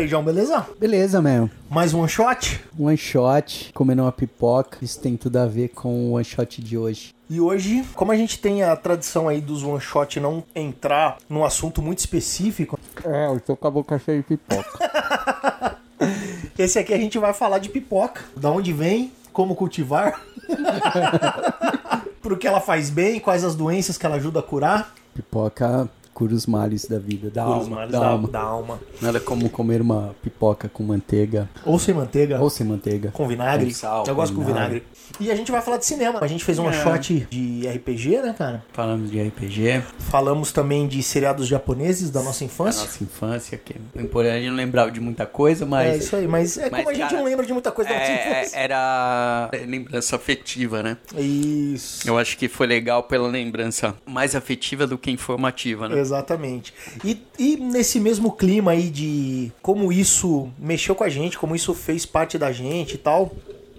[0.00, 0.66] Aí, João, beleza?
[0.78, 1.50] Beleza, meu.
[1.68, 2.60] Mais um one shot?
[2.78, 4.78] One shot, comendo uma pipoca.
[4.82, 7.14] Isso tem tudo a ver com o one shot de hoje.
[7.28, 11.44] E hoje, como a gente tem a tradição aí dos one shot não entrar num
[11.44, 15.78] assunto muito específico, É, eu tô com a boca cheia de pipoca.
[16.58, 18.22] esse aqui a gente vai falar de pipoca.
[18.34, 20.20] Da onde vem, como cultivar,
[22.22, 24.94] pro que ela faz bem, quais as doenças que ela ajuda a curar.
[25.14, 28.28] pipoca cura os males da vida, da Cura os alma, males da, da, alma.
[28.28, 28.80] da alma.
[29.00, 32.38] Nada como comer uma pipoca com manteiga Ou sem manteiga.
[32.40, 33.10] ou sem manteiga.
[33.12, 33.66] Com vinagre.
[33.66, 34.82] Com sal, Eu gosto com vinagre.
[35.18, 36.18] E a gente vai falar de cinema.
[36.22, 36.72] A gente fez um É.
[36.72, 38.62] shot de RPG, né, cara?
[38.72, 42.82] Falando de RPG, Falamos também de seriados japoneses da nossa da infância.
[42.82, 46.58] nossa infância, que o importante não lembrava de muita coisa, mas É isso aí, mas
[46.58, 48.56] é mas, como a gente cara, não lembra de muita coisa da nossa é, infância.
[48.58, 50.96] era lembrança afetiva, né?
[51.16, 52.08] Isso.
[52.08, 55.99] Eu acho que foi legal pela lembrança mais afetiva do que informativa, né?
[56.00, 56.72] Exatamente.
[57.04, 61.72] E, e nesse mesmo clima aí de como isso mexeu com a gente, como isso
[61.74, 63.30] fez parte da gente e tal,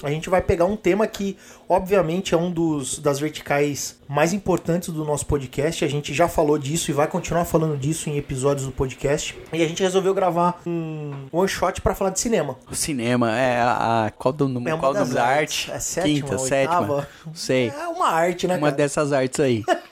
[0.03, 1.37] a gente vai pegar um tema que,
[1.69, 5.85] obviamente, é um dos das verticais mais importantes do nosso podcast.
[5.85, 9.37] A gente já falou disso e vai continuar falando disso em episódios do podcast.
[9.53, 12.57] E a gente resolveu gravar um one shot pra falar de cinema.
[12.71, 14.75] O cinema, é a, a- qual do É número?
[14.75, 15.69] uma qual nome da arte?
[15.71, 16.47] É sétima, Quinta, oitava?
[16.47, 17.07] sétima?
[17.27, 17.67] Não sei.
[17.69, 18.77] É uma arte, né, Uma cara?
[18.77, 19.63] dessas artes aí.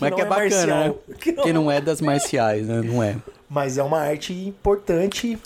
[0.00, 0.84] Mas não que é é bacana, marcial.
[1.08, 1.14] né?
[1.20, 2.80] Que não- Que não é das marciais, né?
[2.82, 3.16] Não é.
[3.48, 5.38] Mas é uma arte importante,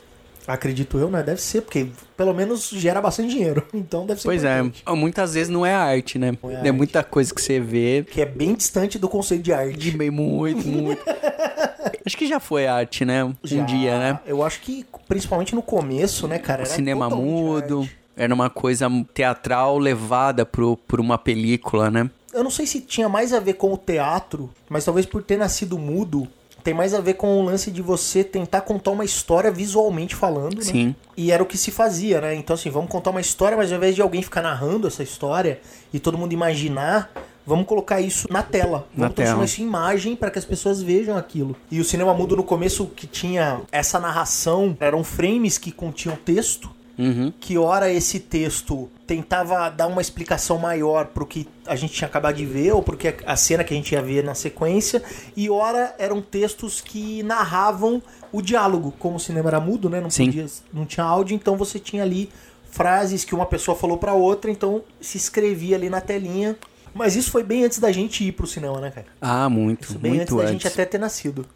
[0.46, 1.22] acredito eu, né?
[1.22, 3.66] Deve ser, porque pelo menos gera bastante dinheiro.
[3.74, 4.84] Então deve ser Pois é, importante.
[4.98, 6.32] muitas vezes não é arte, né?
[6.42, 6.70] Não é É, arte.
[6.72, 9.96] muita coisa que você vê Que é bem distante do conceito de arte.
[9.96, 11.02] meio muito, muito.
[12.06, 13.24] Acho que já foi arte, né?
[13.24, 14.20] Um Já- dia, né?
[14.26, 16.62] Eu acho que, principalmente no começo, né, cara?
[16.62, 17.80] O cinema mudo.
[17.80, 17.96] arte.
[18.16, 22.08] Era uma coisa teatral levada pro, por uma película, né?
[22.36, 25.38] Eu não sei se tinha mais a ver com o teatro, mas talvez por ter
[25.38, 26.28] nascido mudo,
[26.62, 30.56] tem mais a ver com o lance de você tentar contar uma história visualmente falando,
[30.56, 30.62] né?
[30.62, 30.94] Sim.
[31.16, 32.34] E era o que se fazia, né?
[32.34, 35.62] Então, assim, vamos contar uma história, mas ao invés de alguém ficar narrando essa história
[35.94, 37.10] e todo mundo imaginar,
[37.46, 38.86] vamos colocar isso na tela.
[38.94, 39.44] Na Vamos transformar tela.
[39.46, 41.56] isso em imagem para que as pessoas vejam aquilo.
[41.70, 46.75] E o cinema mudo no começo que tinha essa narração, eram frames que continham texto.
[46.98, 47.32] Uhum.
[47.38, 52.36] Que ora esse texto tentava dar uma explicação maior pro que a gente tinha acabado
[52.36, 55.02] de ver, ou porque a cena que a gente ia ver na sequência,
[55.36, 58.02] e ora eram textos que narravam
[58.32, 60.00] o diálogo, como o cinema era mudo, né?
[60.00, 62.30] Não, podia, não tinha áudio, então você tinha ali
[62.70, 66.56] frases que uma pessoa falou pra outra, então se escrevia ali na telinha.
[66.94, 69.06] Mas isso foi bem antes da gente ir pro cinema, né, cara?
[69.20, 69.84] Ah, muito.
[69.90, 70.52] Isso bem antes muito da antes.
[70.52, 71.46] gente até ter nascido.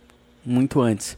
[0.45, 1.17] Muito antes.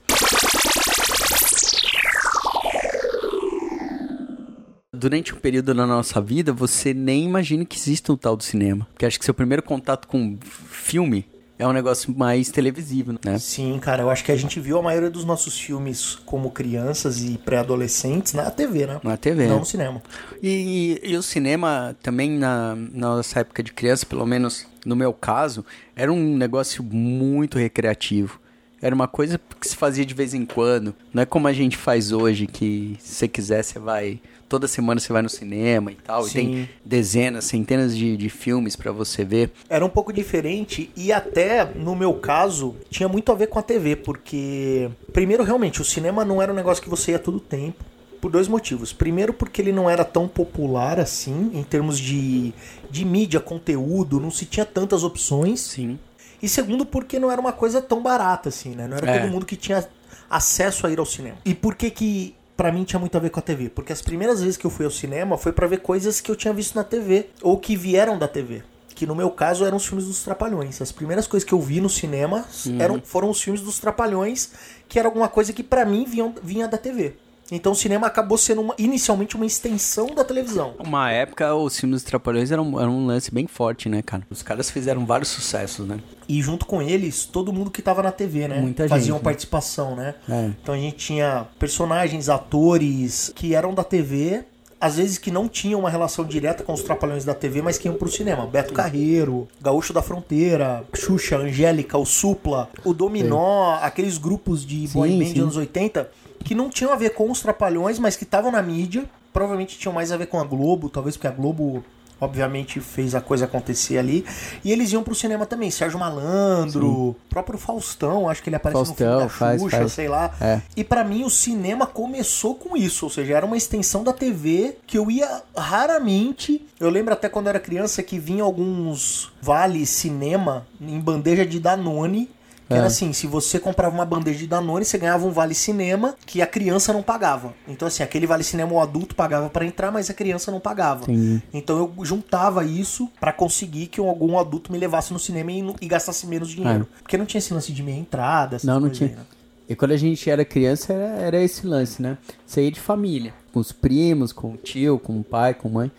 [5.03, 8.87] Durante um período da nossa vida, você nem imagina que exista um tal do cinema.
[8.93, 11.27] Porque acho que seu primeiro contato com filme
[11.59, 13.37] é um negócio mais televisivo, né?
[13.37, 17.21] Sim, cara, eu acho que a gente viu a maioria dos nossos filmes como crianças
[17.21, 19.01] e pré-adolescentes na TV, né?
[19.03, 19.49] Na TV.
[19.49, 20.01] Não no cinema.
[20.41, 25.13] E, e o cinema também na, na nossa época de criança, pelo menos no meu
[25.13, 28.41] caso, era um negócio muito recreativo.
[28.83, 30.93] Era uma coisa que se fazia de vez em quando.
[31.15, 34.21] Não é como a gente faz hoje, que se você quiser, você vai.
[34.53, 36.27] Toda semana você vai no cinema e tal.
[36.27, 36.33] E Sim.
[36.35, 39.51] tem dezenas, centenas de, de filmes pra você ver.
[39.67, 43.63] Era um pouco diferente e até, no meu caso, tinha muito a ver com a
[43.63, 47.83] TV, porque, primeiro, realmente, o cinema não era um negócio que você ia todo tempo.
[48.21, 48.93] Por dois motivos.
[48.93, 52.53] Primeiro, porque ele não era tão popular assim, em termos de,
[52.91, 55.61] de mídia, conteúdo, não se tinha tantas opções.
[55.61, 55.99] Sim.
[56.43, 58.87] E segundo, porque não era uma coisa tão barata assim, né?
[58.87, 59.19] Não era É.
[59.19, 59.83] todo mundo que tinha
[60.29, 61.37] acesso a ir ao cinema.
[61.45, 63.69] E por que que pra mim tinha muito a ver com a TV?
[63.69, 66.37] Porque as primeiras vezes que eu fui ao cinema foi pra ver coisas que eu
[66.37, 68.63] tinha visto na TV ou que vieram da TV.
[68.95, 70.81] Que no meu caso eram os filmes dos Trapalhões.
[70.81, 72.45] As primeiras coisas que eu vi no cinema
[72.79, 74.51] eram, foram os filmes dos Trapalhões,
[74.89, 77.15] que era alguma coisa que pra mim vinha, vinha da TV.
[77.55, 80.75] Então o cinema acabou sendo uma- inicialmente uma extensão da televisão.
[80.79, 84.27] Uma época, os filmes dos Trapalhões eram, eram um lance bem forte, né, cara?
[84.31, 85.99] Os caras fizeram vários sucessos, né?
[86.29, 88.61] E junto com eles, todo mundo que tava na TV, né?
[88.61, 89.25] Muita Faziam gente, né?
[89.25, 90.15] participação, né?
[90.29, 90.51] É.
[90.63, 94.45] Então a gente tinha personagens, atores que eram da TV,
[94.83, 97.87] às vezes que não tinham uma relação direta com os trapalhões da TV, mas que
[97.87, 98.45] iam pro cinema.
[98.49, 105.09] Beto Carreiro, Gaúcho da Fronteira, Xuxa, Angélica, o Supla, o Dominó, aqueles grupos de boy
[105.09, 105.33] Sim, band sim.
[105.35, 106.11] de anos 80
[106.43, 109.05] que não tinham a ver com os trapalhões, mas que estavam na mídia.
[109.33, 111.85] Provavelmente tinham mais a ver com a Globo, talvez porque a Globo
[112.23, 114.25] obviamente fez a coisa acontecer ali.
[114.65, 118.85] E eles iam pro cinema também, Sérgio Malandro, o próprio Faustão, acho que ele aparece
[118.85, 119.93] Faustão, no filme da faz, Xuxa, faz.
[119.93, 120.33] sei lá.
[120.41, 120.61] É.
[120.77, 124.77] E pra mim o cinema começou com isso, ou seja, era uma extensão da TV
[124.87, 126.65] que eu ia raramente.
[126.79, 131.59] Eu lembro até quando eu era criança que vinha alguns vale cinema em bandeja de
[131.59, 132.31] Danone.
[132.73, 132.87] Que era É.
[132.87, 136.47] assim, se você comprava uma bandeja de Danone, você ganhava um vale cinema que a
[136.47, 137.55] criança não pagava.
[137.69, 141.03] Então assim, aquele vale cinema o adulto pagava pra entrar, mas a criança não pagava.
[141.05, 141.43] Entendi.
[141.53, 145.87] Então eu juntava isso pra conseguir que algum adulto me levasse no cinema e, e
[145.89, 146.87] gastasse menos dinheiro.
[147.03, 149.11] Porque não tinha esse lance de meia entrada, Não, não tinha.
[149.11, 149.23] aí, né?
[149.69, 152.19] E quando a gente era criança, era, era esse lance, né?
[152.45, 155.71] Você ia de família, com os primos, com o tio, com o pai, com a
[155.71, 155.93] mãe.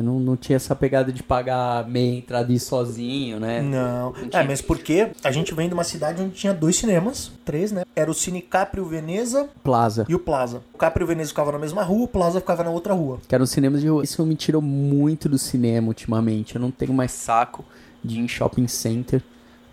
[0.00, 3.60] Você não, não tinha essa pegada de pagar meia entrada e ir sozinho, né?
[3.60, 4.12] Não.
[4.12, 4.42] tinha.
[4.42, 7.84] É, mas porque a gente vem de uma cidade onde tinha dois cinemas, três, né?
[7.94, 10.06] Era o Cine Capri, o Veneza Plaza.
[10.08, 10.62] e o Plaza.
[10.72, 13.18] O Capri e o Veneza ficavam na mesma rua, o Plaza ficava na outra rua.
[13.28, 14.02] Que eram cinemas de rua.
[14.02, 16.54] Isso me tirou muito do cinema ultimamente.
[16.54, 17.62] Eu não tenho mais saco
[18.02, 19.22] de ir em shopping center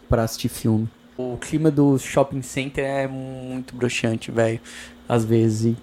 [0.10, 0.90] pra assistir filme.
[1.18, 4.60] O clima do shopping center é muito broxante, velho.
[5.08, 5.74] Às vezes.
[5.74, 5.78] E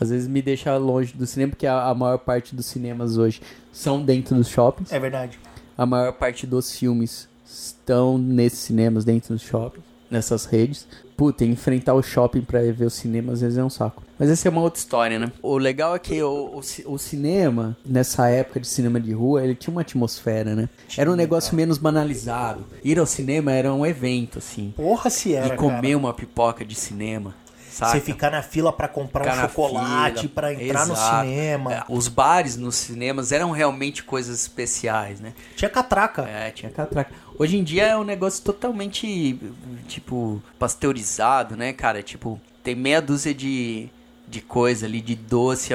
[0.00, 3.40] às vezes me deixa longe do cinema, porque a, a maior parte dos cinemas hoje
[3.72, 4.92] são dentro dos shoppings.
[4.92, 5.38] É verdade.
[5.76, 10.86] A maior parte dos filmes estão nesses cinemas, dentro dos shoppings, nessas redes.
[11.16, 14.02] Puta, enfrentar o shopping pra ver o cinema às vezes é um saco.
[14.18, 15.30] Mas essa é uma outra história, né?
[15.42, 19.54] O legal é que o, o, o cinema, nessa época de cinema de rua, ele
[19.54, 20.68] tinha uma atmosfera, né?
[20.96, 22.64] Era um negócio menos banalizado.
[22.82, 24.72] Ir ao cinema era um evento, assim.
[24.76, 25.54] Porra, se era.
[25.54, 25.98] e comer cara.
[25.98, 27.34] uma pipoca de cinema.
[27.70, 27.92] Saca?
[27.92, 31.26] Você ficar na fila pra comprar Ficar um chocolate, pra entrar no Exato.
[31.26, 31.72] cinema.
[31.72, 35.32] É, Os bares nos cinemas eram realmente coisas especiais, né?
[35.54, 36.22] Tinha catraca.
[36.22, 37.12] É, tinha catraca.
[37.38, 39.38] Hoje em dia é um negócio totalmente,
[39.86, 42.02] tipo, pasteurizado, né, cara?
[42.02, 43.88] Tipo, tem meia dúzia de,
[44.26, 45.70] de coisa ali, de doce,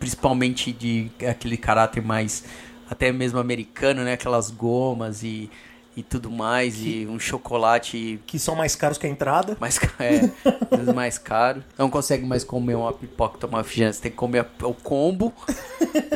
[0.00, 2.44] principalmente de aquele caráter mais,
[2.90, 4.14] até mesmo americano, né?
[4.14, 5.50] Aquelas gomas e,
[5.96, 9.56] e tudo mais, e um chocolate Que são mais caros que a entrada.
[9.60, 11.62] mais, é, mais caro.
[11.78, 13.96] Não consegue mais comer uma pipoca, tomar refrigerante.
[13.96, 15.32] Você tem que comer a- o combo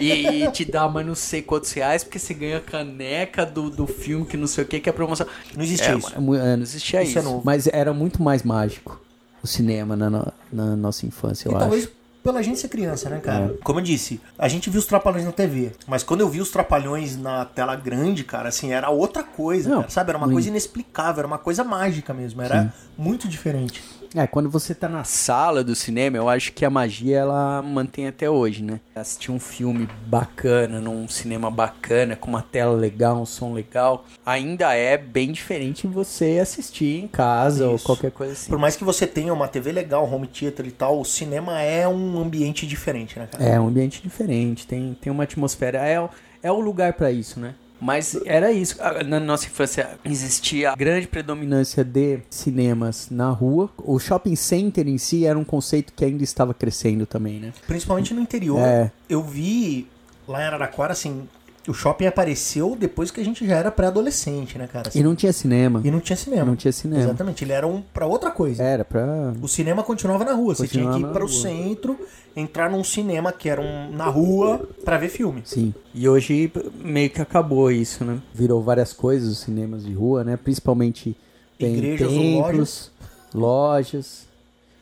[0.01, 0.11] e,
[0.45, 3.87] e te dá mais não sei quantos reais, porque você ganha a caneca do, do
[3.87, 5.27] filme que não sei o que, que é promoção.
[5.55, 6.09] Não existia É, isso.
[6.13, 7.19] é é, não existia Isso isso.
[7.19, 7.43] é novo.
[7.45, 9.01] Mas era muito mais mágico
[9.43, 11.61] o cinema na, na nossa infância, eu E acho.
[11.65, 11.89] talvez
[12.29, 13.55] pela gente ser criança, né, cara?
[13.55, 13.63] É.
[13.65, 15.73] Como eu disse, a gente viu os Trapalhões na TV.
[15.87, 19.79] Mas quando eu vi os Trapalhões na tela grande, cara, assim, era outra coisa, Não,
[19.79, 20.11] cara, sabe?
[20.11, 22.43] Era uma coisa inexplicável, era uma coisa mágica mesmo.
[22.43, 23.83] Era muito diferente.
[24.15, 28.07] É, quando você tá na sala do cinema, eu acho que a magia ela mantém
[28.07, 28.81] até hoje, né?
[28.95, 34.75] Assistir um filme bacana, num cinema bacana, com uma tela legal, um som legal, ainda
[34.75, 37.85] é bem diferente você assistir em casa ou Isso.
[37.85, 38.51] qualquer coisa assim.
[38.51, 41.87] Por mais que você tenha uma TV legal, home theater e tal, o cinema é
[41.87, 43.45] um ambiente diferente, né, cara?
[43.45, 45.79] É um ambiente diferente, tem, tem uma atmosfera.
[45.87, 46.09] É,
[46.43, 47.55] é o lugar pra isso, né?
[47.81, 48.77] Mas era isso.
[49.07, 53.71] Na nossa infância existia a grande predominância de cinemas na rua.
[53.79, 57.53] O shopping center em si era um conceito que ainda estava crescendo também, né?
[57.67, 58.61] Principalmente no interior.
[58.61, 58.91] É.
[59.09, 59.87] Eu vi
[60.27, 61.29] lá em Araraquara, assim,
[61.69, 64.89] o shopping apareceu depois que a gente já era pré-adolescente, né, cara?
[64.89, 65.81] Assim, E não tinha cinema.
[65.85, 66.45] e não tinha cinema.
[66.45, 67.03] Não tinha cinema.
[67.03, 68.63] Exatamente, ele era um pra outra coisa.
[68.63, 69.33] Era pra.
[69.43, 70.55] O cinema continuava na rua.
[70.55, 71.99] Você tinha Continuava que ir para o centro,
[72.37, 75.43] entrar num cinema que era um, na rua pra ver filme.
[75.45, 75.75] Sim.
[75.95, 76.51] E hoje
[76.83, 78.19] meio que acabou isso, né?
[78.35, 80.37] Virou várias coisas os cinemas de rua, né?
[80.37, 81.17] Principalmente
[81.59, 82.91] tem Igrejas ou templos,
[83.35, 84.27] lojas.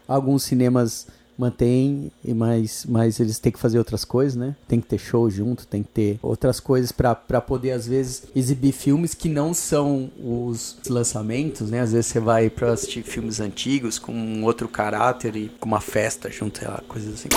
[0.06, 1.06] Alguns cinemas
[1.38, 4.56] mantêm, e mas, mas eles têm que fazer outras coisas, né?
[4.66, 8.72] Tem que ter show junto, tem que ter outras coisas pra poder, às vezes, exibir
[8.72, 11.80] filmes que não são os lançamentos, né?
[11.80, 15.80] Às vezes você vai pra assistir filmes antigos com um outro caráter e com uma
[15.80, 17.28] festa junto, sei lá, coisas assim.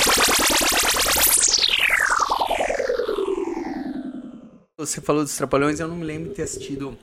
[4.77, 6.97] Você falou dos Trapalhões, eu não me lembro de ter assistido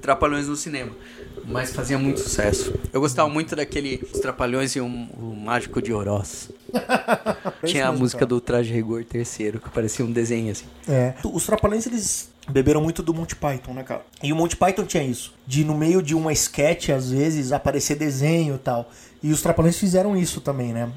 [0.00, 0.92] Trapalhões no cinema,
[1.44, 2.74] mas fazia muito sucesso.
[2.92, 6.50] Eu gostava muito daquele Os Trapalhões e o, o Mágico de Oroz.
[7.64, 8.28] Tinha a música cara.
[8.28, 10.66] do Traje Rigor terceiro, que parecia um desenho assim.
[10.88, 11.14] É.
[11.24, 14.02] Os Trapalhões, eles beberam muito do Monty Python, né, cara?
[14.22, 15.34] E o Monty Python tinha isso.
[15.46, 18.90] De no meio de uma sketch, às vezes, aparecer desenho e tal.
[19.22, 20.88] E os Trapalhões fizeram isso também, né?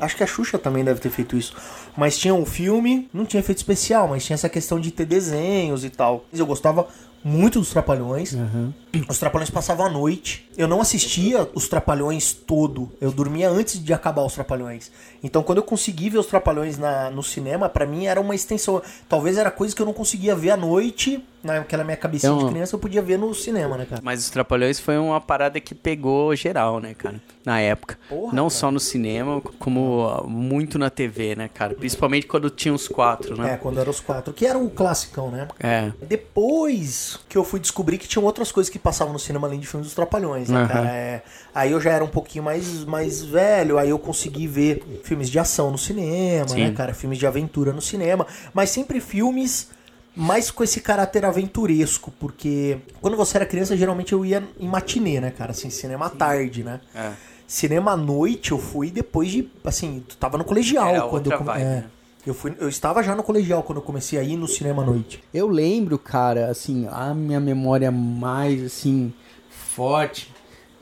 [0.00, 1.54] Acho que a Xuxa também deve ter feito isso.
[1.96, 5.84] Mas tinha um filme, não tinha efeito especial, mas tinha essa questão de ter desenhos
[5.84, 6.24] e tal.
[6.32, 6.88] Eu gostava
[7.24, 8.34] muito dos Trapalhões.
[8.34, 8.72] Aham.
[9.08, 10.48] Os Trapalhões passavam a noite.
[10.56, 12.90] Eu não assistia os Trapalhões todo.
[13.00, 14.90] Eu dormia antes de acabar os Trapalhões.
[15.22, 18.82] Então, quando eu consegui ver os Trapalhões na, no cinema, pra mim era uma extensão.
[19.08, 21.24] Talvez era coisa que eu não conseguia ver à noite.
[21.42, 24.02] Naquela minha cabecinha Então- de criança, eu podia ver no cinema, né, cara?
[24.04, 27.18] Mas os Trapalhões foi uma parada que pegou geral, né, cara?
[27.46, 27.98] Na época.
[28.10, 28.50] Porra, Não cara.
[28.50, 31.74] só no cinema, como ah, muito na TV, né, cara?
[31.74, 33.56] Principalmente quando tinha os quatro, É, né?
[33.56, 34.34] quando eram os quatro.
[34.34, 35.48] Que era o classicão, né?
[35.58, 35.90] É.
[36.06, 39.66] Depois que eu fui descobrir que tinham outras coisas que passavam no cinema além de
[39.66, 40.68] filmes dos Trapalhões, né, Aham.
[40.68, 40.88] cara?
[40.88, 41.22] É,
[41.54, 45.38] aí eu já era um pouquinho mais, mais velho, aí eu consegui ver filmes de
[45.38, 46.64] ação no cinema, Sim.
[46.64, 46.92] né, cara?
[46.94, 49.68] Filmes de aventura no cinema, mas sempre filmes
[50.16, 55.20] mais com esse caráter aventuresco, porque quando você era criança, geralmente eu ia em matinê,
[55.20, 55.52] né, cara?
[55.52, 56.80] Assim, cinema à tarde, né?
[56.94, 57.10] É.
[57.46, 61.38] Cinema à noite eu fui depois de, assim, tu tava no colegial Era quando eu,
[61.38, 61.84] come- vibe, é, né?
[62.26, 64.86] Eu fui, eu estava já no colegial quando eu comecei a ir no cinema à
[64.86, 65.22] noite.
[65.32, 69.12] Eu lembro, cara, assim, a minha memória mais, assim,
[69.48, 70.32] forte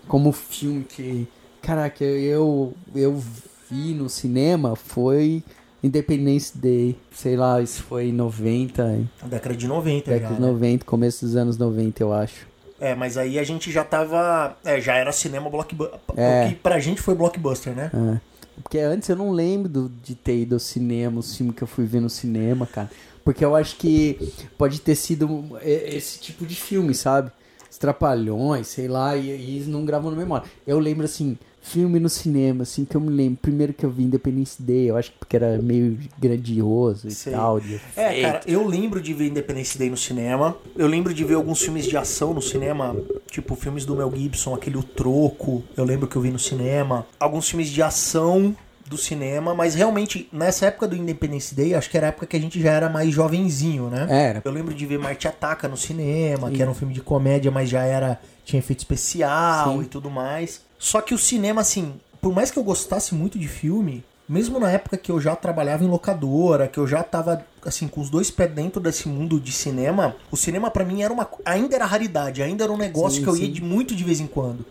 [0.09, 1.28] como filme que,
[1.62, 3.23] caraca, eu, eu
[3.71, 5.42] vi no cinema foi
[5.83, 6.97] Independence Day.
[7.12, 10.49] Sei lá, isso foi em 90, Na década de 90 década já, de né?
[10.49, 12.49] 90, começo dos anos 90, eu acho.
[12.80, 14.57] É, mas aí a gente já tava.
[14.64, 15.99] É, já era cinema blockbuster.
[16.16, 16.47] É.
[16.47, 17.90] O que pra gente foi blockbuster, né?
[17.92, 18.21] É.
[18.62, 21.85] Porque antes eu não lembro de ter ido ao cinema, os filmes que eu fui
[21.85, 22.91] ver no cinema, cara.
[23.25, 27.31] Porque eu acho que pode ter sido e- esse tipo de filme, sabe?
[27.71, 30.49] Os Trapalhões, sei lá, e, e não gravam na memória.
[30.67, 31.37] Eu lembro, assim,
[31.68, 33.38] filme no cinema, assim, que eu me lembro.
[33.42, 37.32] Primeiro que eu vi Independence Day, eu acho que porque era meio grandioso e Sei.
[37.32, 37.60] tal.
[37.60, 40.56] de- É, cara, eu lembro de ver Independence Day no cinema.
[40.76, 42.96] Eu lembro de ver alguns filmes de ação no cinema,
[43.30, 45.62] tipo filmes do Mel Gibson, aquele O Troco.
[45.76, 47.06] Eu lembro que eu vi no cinema.
[47.18, 48.54] Alguns filmes de ação
[48.87, 52.34] do cinema, mas realmente nessa época do Independence Day, acho que era a época que
[52.37, 54.06] a gente já era mais jovenzinho, né?
[54.08, 54.42] Era.
[54.42, 57.68] Eu lembro de ver Marte Ataca no cinema, que era um filme de comédia, mas
[57.68, 59.82] já era tinha efeito especial Sim.
[59.82, 60.62] e tudo mais.
[60.78, 64.70] Só que o cinema, assim, por mais que eu gostasse muito de filme, mesmo na
[64.70, 68.30] época que eu já trabalhava em locadora, que eu já tava, assim, com os dois
[68.30, 71.28] pés dentro desse mundo de cinema, o cinema pra mim era uma.
[71.44, 73.52] ainda era raridade, ainda era um negócio Sim, que eu ia sim.
[73.52, 74.64] de muito de vez em quando.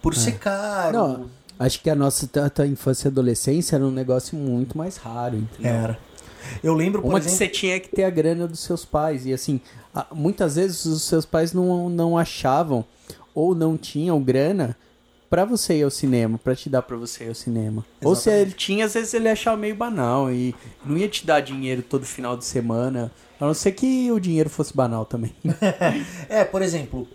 [0.00, 0.92] Por ser caro.
[0.96, 1.26] Não,
[1.58, 5.72] acho que a nossa tanta infância e adolescência era um negócio muito mais raro, entendeu?
[5.72, 5.98] Era.
[6.60, 7.38] Eu lembro, por Uma que exemplo.
[7.38, 9.24] você tinha que ter a grana dos seus pais.
[9.26, 9.60] E assim,
[9.94, 12.84] a- muitas vezes os seus pais não, não achavam
[13.32, 14.76] ou não tinham grana
[15.32, 17.82] pra você ir ao cinema, pra te dar pra você ir ao cinema.
[18.04, 18.48] Ou se Exatamente.
[18.50, 22.04] ele tinha, às vezes ele achava meio banal e não ia te dar dinheiro todo
[22.04, 23.10] final de semana.
[23.40, 25.32] A não ser que o dinheiro fosse banal também.
[26.28, 27.08] É, por exemplo,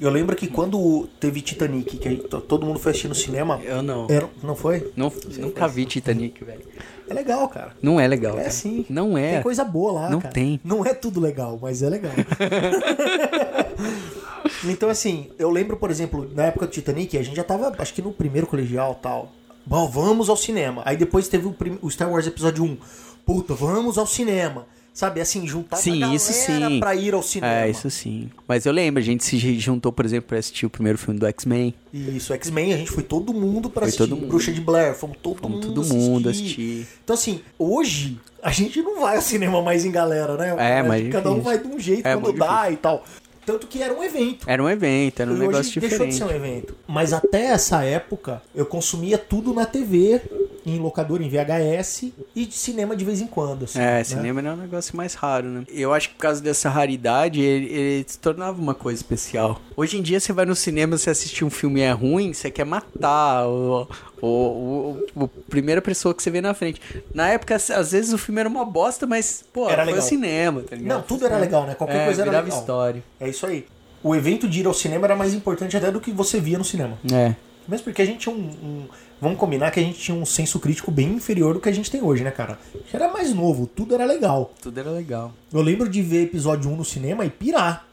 [0.00, 3.60] eu lembro que quando teve Titanic, que todo mundo foi assistir no cinema.
[3.64, 4.06] Eu não.
[4.08, 4.92] Era, não foi?
[4.94, 6.62] não nunca vi Titanic, velho.
[7.08, 7.72] É legal, cara.
[7.82, 8.34] Não é legal.
[8.34, 8.50] É cara.
[8.50, 8.86] sim.
[8.88, 9.34] Não é.
[9.34, 10.32] Tem coisa boa lá, Não cara.
[10.32, 10.60] tem.
[10.62, 12.12] Não é tudo legal, mas é legal.
[14.64, 17.92] então, assim, eu lembro, por exemplo, na época do Titanic, a gente já tava, acho
[17.94, 19.32] que no primeiro colegial e tal.
[19.64, 20.82] Bom, vamos ao cinema.
[20.84, 22.76] Aí depois teve o, prim- o Star Wars Episódio 1.
[23.24, 24.66] Puta, vamos ao cinema.
[24.94, 26.80] Sabe, assim, juntar Sim, a galera isso sim.
[26.80, 27.52] pra ir ao cinema.
[27.52, 28.30] É, isso sim.
[28.48, 31.26] Mas eu lembro, a gente se juntou, por exemplo, pra assistir o primeiro filme do
[31.26, 31.74] X-Men.
[31.92, 34.04] Isso, X-Men, a gente foi todo mundo pra Foi assistir.
[34.08, 34.28] todo mundo.
[34.28, 36.86] Bruxa de Blair, fomos todo Fomos mundo todo mundo assistir.
[37.04, 40.56] Então, assim, hoje a gente não vai ao cinema mais em galera, né?
[40.58, 41.42] É, mas Cada um difícil.
[41.52, 43.04] vai de um jeito É, quando dá e tal.
[43.46, 44.44] Tanto que era um evento.
[44.50, 46.16] Era um evento, era um e negócio hoje deixou de diferente.
[46.16, 46.74] ser um evento.
[46.86, 50.20] Mas até essa época, eu consumia tudo na TV,
[50.66, 53.64] em locadora, em VHS e de cinema de vez em quando.
[53.64, 54.04] assim, É, né?
[54.04, 55.64] cinema era um negócio mais raro, né?
[55.68, 59.60] Eu acho que por causa dessa raridade, ele, ele se tornava uma coisa especial.
[59.76, 62.50] Hoje em dia, você vai no cinema, você assistir um filme e é ruim, você
[62.50, 63.86] quer matar o,
[64.20, 66.80] o, o, o- primeira pessoa que você vê na frente.
[67.14, 70.08] Na época, às vezes o filme era uma bosta, mas, pô, Era foi legal.
[70.08, 70.96] cinema, tá ligado?
[70.98, 71.74] Não, tudo era legal, né?
[71.76, 72.58] Qualquer É, coisa era legal.
[72.58, 73.04] história.
[73.20, 73.66] É isso aí.
[74.02, 76.64] O evento de ir ao cinema era mais importante até do que você via no
[76.64, 76.98] cinema.
[77.12, 77.34] É.
[77.68, 78.88] Mesmo porque a gente tinha um, um-
[79.20, 81.90] Vamos combinar que a gente tinha um senso crítico bem inferior do que a gente
[81.90, 82.58] tem hoje, né, cara?
[82.74, 84.52] A gente era mais novo, tudo era legal.
[84.60, 85.32] Tudo era legal.
[85.50, 87.86] Eu lembro de ver episódio 1 no cinema e pirar.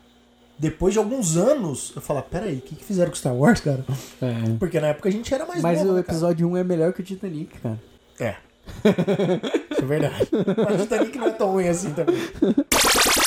[0.60, 3.86] Depois de alguns anos, eu falar, peraí, o que, que fizeram com Star Wars, cara?
[4.22, 4.34] é.
[4.60, 6.14] Porque na época a gente era mais Mas novo, o né, cara?
[6.18, 7.80] episódio 1 é melhor que o Titanic, cara.
[8.20, 8.36] É.
[9.72, 10.28] Isso é verdade.
[10.58, 12.16] Mas o Titanic não é tão ruim assim também.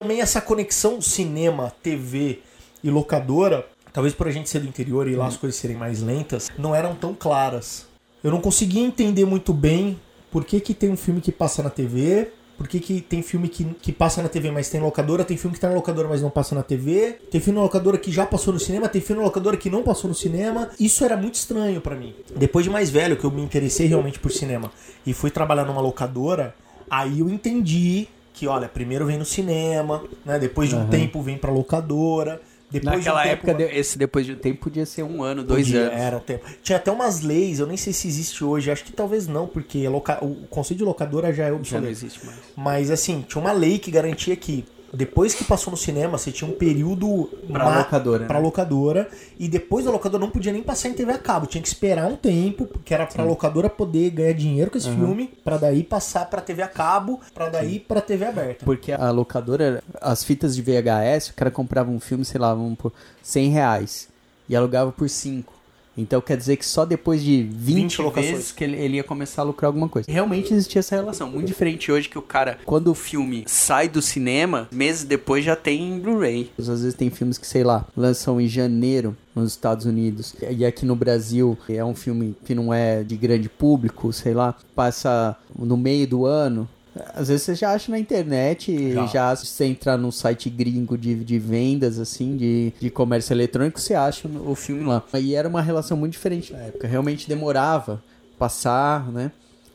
[0.00, 2.38] Também essa conexão cinema, TV
[2.84, 6.00] e locadora, talvez por a gente ser do interior e lá as coisas serem mais
[6.00, 7.84] lentas, não eram tão claras.
[8.22, 9.98] Eu não conseguia entender muito bem
[10.30, 13.48] por que, que tem um filme que passa na TV, por que, que tem filme
[13.48, 16.22] que, que passa na TV, mas tem locadora, tem filme que tá na locadora, mas
[16.22, 19.20] não passa na TV, tem filme na locadora que já passou no cinema, tem filme
[19.20, 20.70] na locadora que não passou no cinema.
[20.78, 22.14] Isso era muito estranho pra mim.
[22.36, 24.70] Depois de mais velho, que eu me interessei realmente por cinema
[25.04, 26.54] e fui trabalhar numa locadora,
[26.90, 30.38] Aí eu entendi que, olha, primeiro vem no cinema, né?
[30.38, 32.40] Depois de um tempo vem pra locadora.
[32.70, 35.22] Depois Naquela de um tempo época, de- esse depois de um tempo podia ser um
[35.22, 36.00] ano, dois Podia, anos.
[36.00, 36.44] Era o tempo.
[36.62, 39.88] Tinha até umas leis, eu nem sei se existe hoje, acho que talvez não, porque
[39.88, 41.88] loca- o conceito de locadora já é Já não obsoleto.
[41.90, 42.38] existe mais.
[42.54, 46.50] Mas assim, tinha uma lei que garantia que depois que passou no cinema, você tinha
[46.50, 48.44] um período Pra locadora, pra né?
[48.44, 51.68] locadora, e depois da locadora não podia nem passar em TV a cabo, tinha que
[51.68, 55.82] esperar um tempo, que era pra locadora poder ganhar dinheiro com esse filme, pra daí
[55.82, 58.64] passar pra TV a cabo, pra daí pra TV aberta.
[58.64, 62.78] Porque a locadora, as fitas de VHS, o cara comprava um filme, sei lá, vamos
[62.78, 62.92] por
[63.22, 64.08] 100 reais.
[64.48, 65.52] E alugava por 5.
[65.98, 68.32] Então quer dizer que só depois de 20, 20 locações.
[68.32, 70.10] vezes que ele, ele ia começar a lucrar alguma coisa.
[70.10, 71.28] Realmente existia essa relação.
[71.28, 75.56] Muito diferente hoje que o cara, quando o filme sai do cinema, meses depois já
[75.56, 76.50] tem em Blu-ray.
[76.56, 80.34] Às vezes tem filmes que, sei lá, lançam em janeiro nos Estados Unidos.
[80.48, 84.54] E aqui no Brasil é um filme que não é de grande público, sei lá,
[84.74, 86.68] passa no meio do ano.
[87.14, 89.06] Às vezes você já acha na internet, Já.
[89.06, 93.80] já, se você entrar num site gringo de, de vendas, assim, de, de comércio eletrônico,
[93.80, 95.02] você acha o filme lá.
[95.14, 96.86] E era uma relação muito diferente na época.
[96.86, 98.02] Realmente demorava
[98.38, 99.32] passar, né?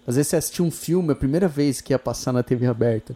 [0.07, 3.15] Às vezes você assistia um filme, a primeira vez que ia passar na TV aberta.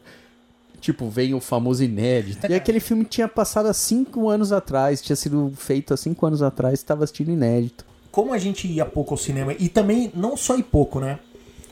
[0.79, 2.45] Tipo, vem o famoso inédito.
[2.49, 6.41] E aquele filme tinha passado há cinco anos atrás, tinha sido feito há cinco anos
[6.41, 7.85] atrás, estava assistindo inédito.
[8.11, 11.19] Como a gente ia pouco ao cinema, e também não só ir pouco, né?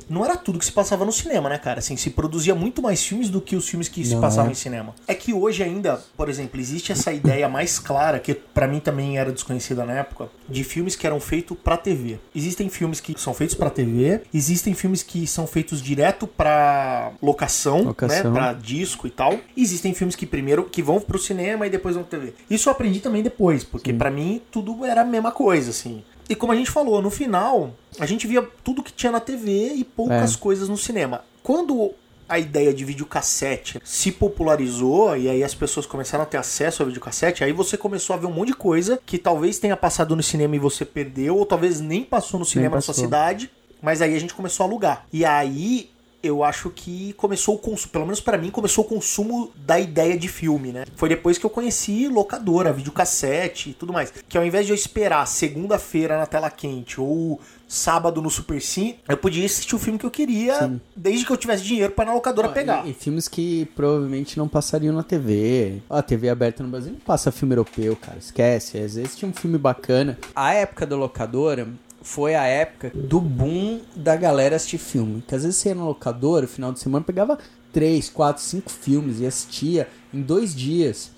[0.10, 1.80] Não era tudo que se passava no cinema, né, cara?
[1.80, 4.52] Assim, se produzia muito mais filmes do que os filmes que se Não passavam é.
[4.52, 4.94] em cinema.
[5.08, 9.18] É que hoje ainda, por exemplo, existe essa ideia mais clara, que pra mim também
[9.18, 12.20] era desconhecida na época, de filmes que eram feitos pra TV.
[12.36, 17.84] Existem filmes que são feitos pra TV, existem filmes que são feitos direto pra locação,
[17.84, 18.32] Locação.
[18.32, 19.36] né, pra disco e tal.
[19.58, 22.34] Existem filmes que primeiro que vão pro cinema e depois vão pra TV.
[22.50, 26.04] Isso eu aprendi também depois, porque pra mim tudo era a mesma coisa, assim.
[26.29, 29.74] E como a gente falou, no final, a gente via tudo que tinha na TV
[29.75, 30.38] e poucas É.
[30.38, 31.24] coisas no cinema.
[31.44, 31.91] Quando
[32.27, 36.88] a ideia de videocassete se popularizou e aí as pessoas começaram a ter acesso ao
[36.88, 40.24] videocassete, aí você começou a ver um monte de coisa que talvez tenha passado no
[40.24, 44.16] cinema e você perdeu, ou talvez nem passou no cinema na sua cidade, mas aí
[44.16, 45.05] a gente começou a alugar.
[45.14, 45.92] E aí
[46.25, 50.18] eu acho que começou o consumo, pelo menos pra mim, começou o consumo da ideia
[50.18, 50.85] de filme, né?
[50.96, 54.11] Foi depois que eu conheci locadora, videocassete e tudo mais.
[54.27, 58.96] Que ao invés de eu esperar segunda-feira na tela quente ou sábado no Super Sim,
[59.07, 62.07] eu podia assistir o filme que eu queria, desde que eu tivesse dinheiro pra ir
[62.07, 62.85] na locadora pegar.
[62.85, 65.81] E, e filmes que provavelmente não passariam na TV.
[65.90, 68.18] A TV aberta no Brasil não passa filme europeu, cara.
[68.18, 68.77] Esquece.
[68.77, 70.18] Às vezes tinha um filme bacana.
[70.35, 71.68] A época da locadora
[72.05, 75.24] foi a época do boom da galera assistir filme.
[75.27, 77.37] Que às vezes você ia na locadora, no final de semana, pegava
[77.74, 81.11] três, quatro, cinco filmes e assistia em dois dias.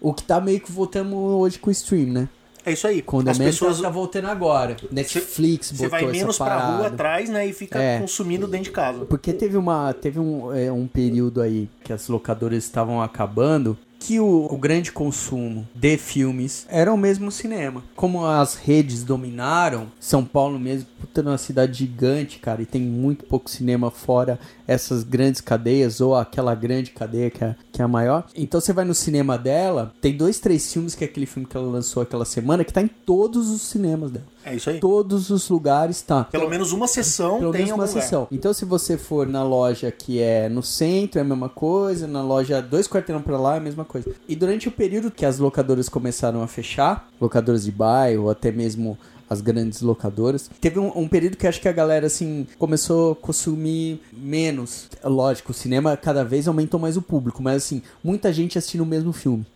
[0.00, 2.28] O que tá meio que voltando hoje com o stream, né?
[2.66, 3.00] É isso aí.
[3.00, 4.76] Quando As a pessoas tá voltando agora.
[4.90, 6.76] Netflix você botou vai menos essa pra parada.
[6.78, 8.00] rua atrás, né, e fica É.
[8.00, 9.04] consumindo dentro de casa.
[9.04, 14.20] Porque teve uma teve um, é, um período aí que as locadoras estavam acabando que
[14.20, 17.82] o, o grande consumo de filmes era o mesmo cinema.
[17.96, 22.82] Como as redes dominaram, São Paulo mesmo, puta, é uma cidade gigante, cara, e tem
[22.82, 24.38] muito pouco cinema fora
[24.68, 28.26] essas grandes cadeias ou aquela grande cadeia que é, que é a maior.
[28.36, 31.56] Então você vai no cinema dela, tem dois, três filmes que é aquele filme que
[31.56, 34.33] ela lançou aquela semana que tá em todos os cinemas dela.
[34.44, 34.78] É isso aí.
[34.80, 36.24] Todos os lugares tá.
[36.24, 38.02] Pelo menos uma sessão Pelo tem menos uma lugar.
[38.02, 38.28] sessão.
[38.30, 42.06] Então, se você for na loja que é no centro, é a mesma coisa.
[42.06, 44.14] Na loja dois quarteirão pra lá, é a mesma coisa.
[44.28, 48.98] E durante o período que as locadoras começaram a fechar, locadoras de bairro, até mesmo
[49.30, 53.16] as grandes locadoras, teve um, um período que acho que a galera, assim, começou a
[53.16, 54.88] consumir menos.
[55.02, 58.86] Lógico, o cinema cada vez aumentou mais o público, mas, assim, muita gente assistindo o
[58.86, 59.46] mesmo filme.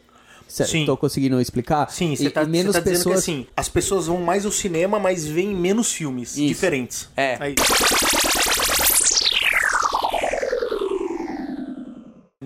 [0.49, 0.87] Sim.
[0.87, 1.91] Tô conseguindo explicar?
[1.91, 4.45] Sim, você tá, e menos você tá dizendo que pessoas assim, as pessoas vão mais
[4.45, 6.47] ao cinema, mas veem menos filmes Isso.
[6.47, 7.09] diferentes.
[7.17, 7.37] É.
[7.39, 7.55] Aí.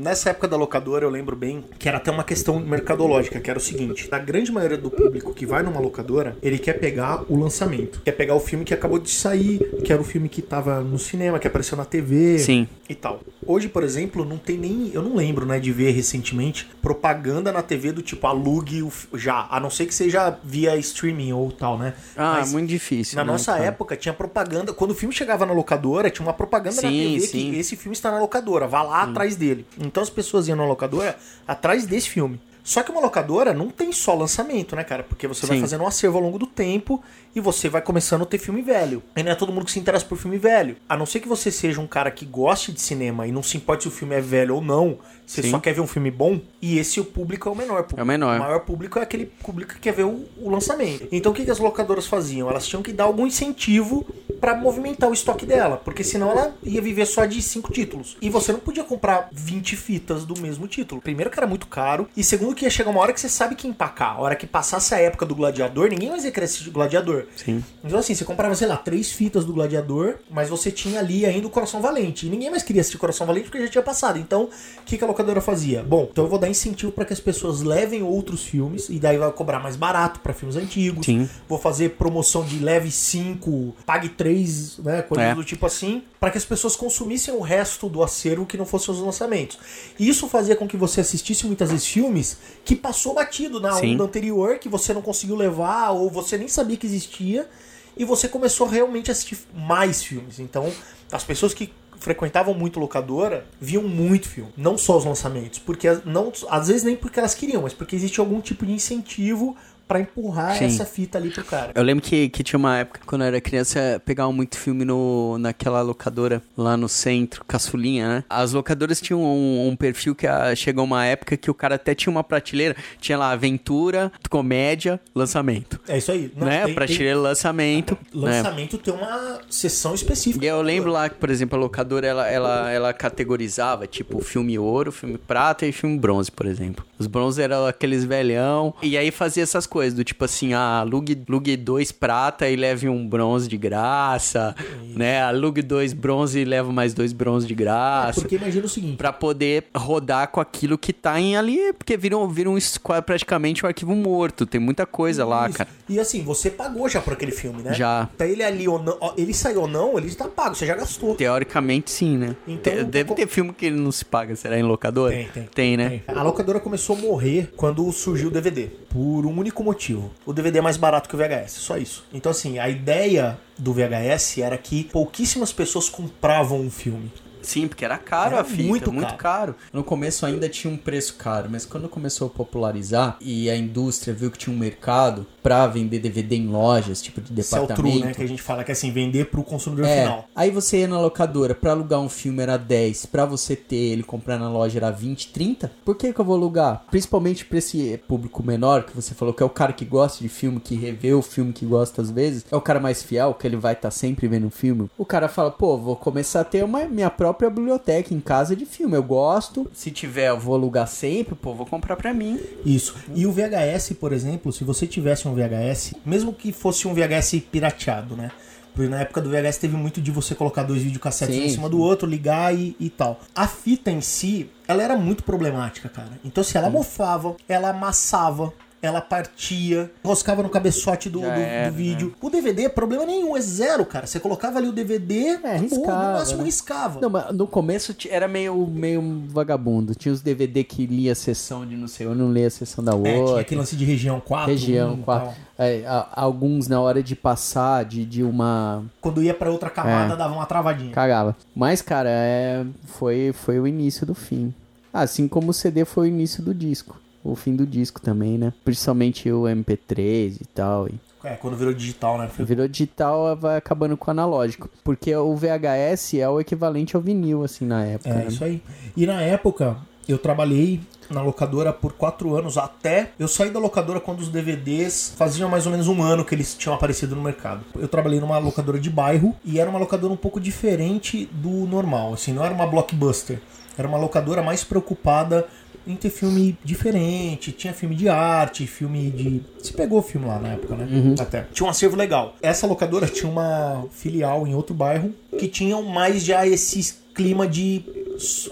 [0.02, 3.56] Nessa época da locadora, eu lembro bem que era até uma questão mercadológica, que era
[3.56, 7.38] o seguinte: a grande maioria do público que vai numa locadora, ele quer pegar o
[7.38, 10.80] lançamento, quer pegar o filme que acabou de sair, que era o filme que tava
[10.80, 12.66] no cinema, que apareceu na TV Sim.
[12.88, 13.20] e tal.
[13.44, 14.90] Hoje, por exemplo, não tem nem.
[14.92, 19.58] Eu não lembro, né, de ver recentemente propaganda na TV do tipo alugue já, a
[19.58, 21.94] não ser que seja via streaming ou tal, né?
[22.16, 23.16] Ah, Mas muito difícil.
[23.16, 23.64] na né, nossa cara?
[23.64, 24.72] época tinha propaganda.
[24.72, 27.50] Quando o filme chegava na locadora, tinha uma propaganda na Sim, TV sim.
[27.50, 29.66] que esse filme está na locadora, vá lá atrás dele.
[29.78, 32.40] Então as pessoas iam na locadora atrás desse filme.
[32.64, 35.02] Só que uma locadora não tem só lançamento, né, cara?
[35.02, 35.62] Porque você vai Sim.
[35.62, 37.02] fazendo um acervo ao longo do tempo
[37.34, 39.02] e você vai começando a ter filme velho.
[39.16, 40.76] E não é todo mundo que se interessa por filme velho.
[40.88, 43.56] A não ser que você seja um cara que goste de cinema e não se
[43.56, 45.50] importe se o filme é velho ou não, você Sim.
[45.50, 48.00] só quer ver um filme bom, e esse o público é o menor público.
[48.00, 48.36] É o menor.
[48.36, 51.08] O maior público é aquele público que quer ver o, o lançamento.
[51.10, 52.50] Então o que, que as locadoras faziam?
[52.50, 54.04] Elas tinham que dar algum incentivo
[54.40, 58.16] pra movimentar o estoque dela, porque senão ela ia viver só de cinco títulos.
[58.20, 61.00] E você não podia comprar 20 fitas do mesmo título.
[61.00, 63.54] Primeiro que era muito caro, e segundo que ia chegar uma hora que você sabe
[63.54, 64.16] que empacar.
[64.16, 67.26] A hora que passasse a época do gladiador, ninguém mais ia querer assistir gladiador.
[67.36, 67.62] Sim.
[67.84, 71.46] Então assim, você comprava, sei lá, três fitas do gladiador, mas você tinha ali ainda
[71.46, 72.26] o Coração Valente.
[72.26, 74.18] E ninguém mais queria assistir Coração Valente porque já tinha passado.
[74.18, 75.82] Então, o que, que a locadora fazia?
[75.82, 79.16] Bom, então eu vou dar incentivo para que as pessoas levem outros filmes, e daí
[79.18, 81.04] vai cobrar mais barato para filmes antigos.
[81.06, 81.28] Sim.
[81.48, 85.02] Vou fazer promoção de leve 5, pague 3, né?
[85.02, 85.34] Coisas É.
[85.34, 88.94] do tipo assim, para que as pessoas consumissem o resto do acervo que não fossem
[88.94, 89.58] os lançamentos.
[89.98, 93.94] E isso fazia com que você assistisse muitas vezes filmes que passou batido na Sim.
[93.94, 97.50] onda anterior, que você não conseguiu levar, ou você nem sabia que existia,
[97.96, 100.38] e você começou realmente a assistir mais filmes.
[100.38, 100.72] Então,
[101.10, 106.32] as pessoas que frequentavam muito locadora viam muito filme, não só os lançamentos, porque não
[106.48, 109.56] às vezes nem porque elas queriam, mas porque existe algum tipo de incentivo
[109.92, 110.64] pra empurrar Sim.
[110.64, 111.72] essa fita ali pro cara.
[111.74, 115.36] Eu lembro que, que tinha uma época, quando eu era criança, pegava muito filme no,
[115.38, 118.24] naquela locadora lá no centro, caçulinha, né?
[118.30, 121.94] As locadoras tinham um, um perfil que ah, chegou uma época que o cara até
[121.94, 125.78] tinha uma prateleira, tinha lá aventura, comédia, lançamento.
[125.86, 126.32] É isso aí.
[126.34, 126.64] Não, né?
[126.64, 127.98] tem- Prateleira, lançamento.
[128.10, 128.36] tem- né?
[128.36, 130.42] lançamento tem uma sessão específica.
[130.44, 134.58] E eu lembro lá que, por exemplo, a locadora ela, ela, ela categorizava, tipo, filme
[134.58, 136.84] ouro, filme prata e filme bronze, por exemplo.
[136.98, 138.72] Os bronze eram aqueles velhão.
[138.80, 142.88] E aí fazia essas coisas, do tipo assim, ah, alugue, alugue dois prata e leve
[142.88, 144.54] um bronze de graça,
[144.94, 145.22] né?
[145.22, 148.20] Alugue dois bronze e leva mais dois bronze de graça.
[148.20, 148.96] Porque imagina o seguinte.
[148.96, 153.68] Pra poder rodar com aquilo que tá em ali, porque viram, viram isso praticamente um
[153.68, 154.46] arquivo morto.
[154.46, 155.58] Tem muita coisa lá, Isso.
[155.58, 155.70] cara.
[155.88, 157.74] E assim, você pagou já por aquele filme, né?
[157.74, 158.08] Já.
[158.16, 161.14] Tá ele ali ou não, ele saiu ou não, ele está pago, você já gastou.
[161.14, 162.36] Teoricamente, sim, né?
[162.46, 165.14] Então, Deve ter filme que ele não se paga, será em locadora?
[165.14, 165.48] Tem, tem.
[165.54, 166.00] Tem, né?
[166.08, 168.70] A locadora começou a morrer quando surgiu o DVD.
[168.92, 170.10] Por um único motivo.
[170.26, 171.52] O DVD é mais barato que o VHS.
[171.52, 172.04] Só isso.
[172.12, 177.10] Então, assim, a ideia do VHS era que pouquíssimas pessoas compravam um filme.
[177.42, 179.54] Sim, porque era caro Era a fita, muito muito, caro.
[179.54, 179.56] caro.
[179.72, 184.14] No começo ainda tinha um preço caro, mas quando começou a popularizar e a indústria
[184.14, 187.62] viu que tinha um mercado pra vender DVD em lojas, tipo de Esse é o
[187.62, 187.96] departamento.
[187.98, 188.14] true, né?
[188.14, 190.24] Que a gente fala que é assim, vender pro consumidor É, final.
[190.34, 194.02] aí você ia na locadora, pra alugar um filme era 10, pra você ter ele
[194.02, 195.70] comprar na loja era 20, 30.
[195.84, 196.84] Por que que eu vou alugar?
[196.90, 200.28] Principalmente pra esse público menor, que você falou que é o cara que gosta de
[200.28, 203.46] filme, que revê o filme que gosta às vezes, é o cara mais fiel, que
[203.46, 204.88] ele vai estar sempre vendo filme.
[204.96, 208.64] O cara fala, pô, vou começar a ter uma minha própria biblioteca em casa de
[208.66, 209.66] filme, eu gosto.
[209.72, 212.38] Se tiver, eu vou alugar sempre, pô, vou comprar pra mim.
[212.64, 212.94] Isso.
[213.14, 217.42] E o VHS, por exemplo, se você tivesse um VHS, mesmo que fosse um VHS
[217.50, 218.30] pirateado, né?
[218.74, 221.68] Porque na época do VHS teve muito de você colocar dois videocassetes um em cima
[221.68, 223.20] do outro, ligar e, e tal.
[223.34, 226.18] A fita em si, ela era muito problemática, cara.
[226.24, 231.66] Então, se ela mofava, ela amassava, ela partia, enroscava no cabeçote do, do- do era,
[231.66, 231.70] né?
[231.70, 232.12] vídeo.
[232.20, 234.06] O DVD, problema nenhum, é zero, cara.
[234.08, 236.44] Você colocava ali o DVD, É, riscava, no máximo né?
[236.44, 237.00] riscava.
[237.00, 239.94] Não, mas no começo era meio, meio vagabundo.
[239.94, 242.82] Tinha os DVD que lia a sessão de não sei onde, não lia a sessão
[242.82, 243.24] da É, outra.
[243.26, 244.50] tinha aquele lance de região 4.
[244.50, 245.26] região, 1, quatro.
[245.28, 245.36] tal.
[245.66, 248.84] É, a- alguns na hora de passar de, de uma.
[249.00, 250.16] Quando ia pra outra camada, É.
[250.16, 250.90] dava uma travadinha.
[250.92, 251.36] Cagava.
[251.54, 254.52] Mas, cara, é, foi, foi o início do fim.
[254.92, 257.00] Assim como o CD foi o início do disco.
[257.24, 258.52] O fim do disco também, né?
[258.64, 260.88] Principalmente o MP3 e tal.
[260.88, 262.28] E É, quando virou digital, né?
[262.38, 264.68] Virou digital, vai acabando com o analógico.
[264.82, 268.10] Porque o VHS é o equivalente ao vinil, assim, na época.
[268.10, 268.26] É, né?
[268.28, 268.60] isso aí.
[268.96, 269.76] E na época,
[270.08, 270.80] eu trabalhei
[271.10, 275.66] na locadora por quatro anos, até eu saí da locadora quando os DVDs faziam mais
[275.66, 277.64] ou menos um ano que eles tinham aparecido no mercado.
[277.78, 282.14] Eu trabalhei numa locadora de bairro e era uma locadora um pouco diferente do normal,
[282.14, 283.40] assim, não era uma blockbuster.
[283.76, 285.46] Era uma locadora mais preocupada
[285.86, 289.42] em ter filme diferente, tinha filme de arte, filme de.
[289.62, 291.14] Se pegou o filme lá na época, né?
[291.18, 291.46] Até.
[291.52, 292.36] Tinha um acervo legal.
[292.42, 297.84] Essa locadora tinha uma filial em outro bairro que tinham mais já esse clima de.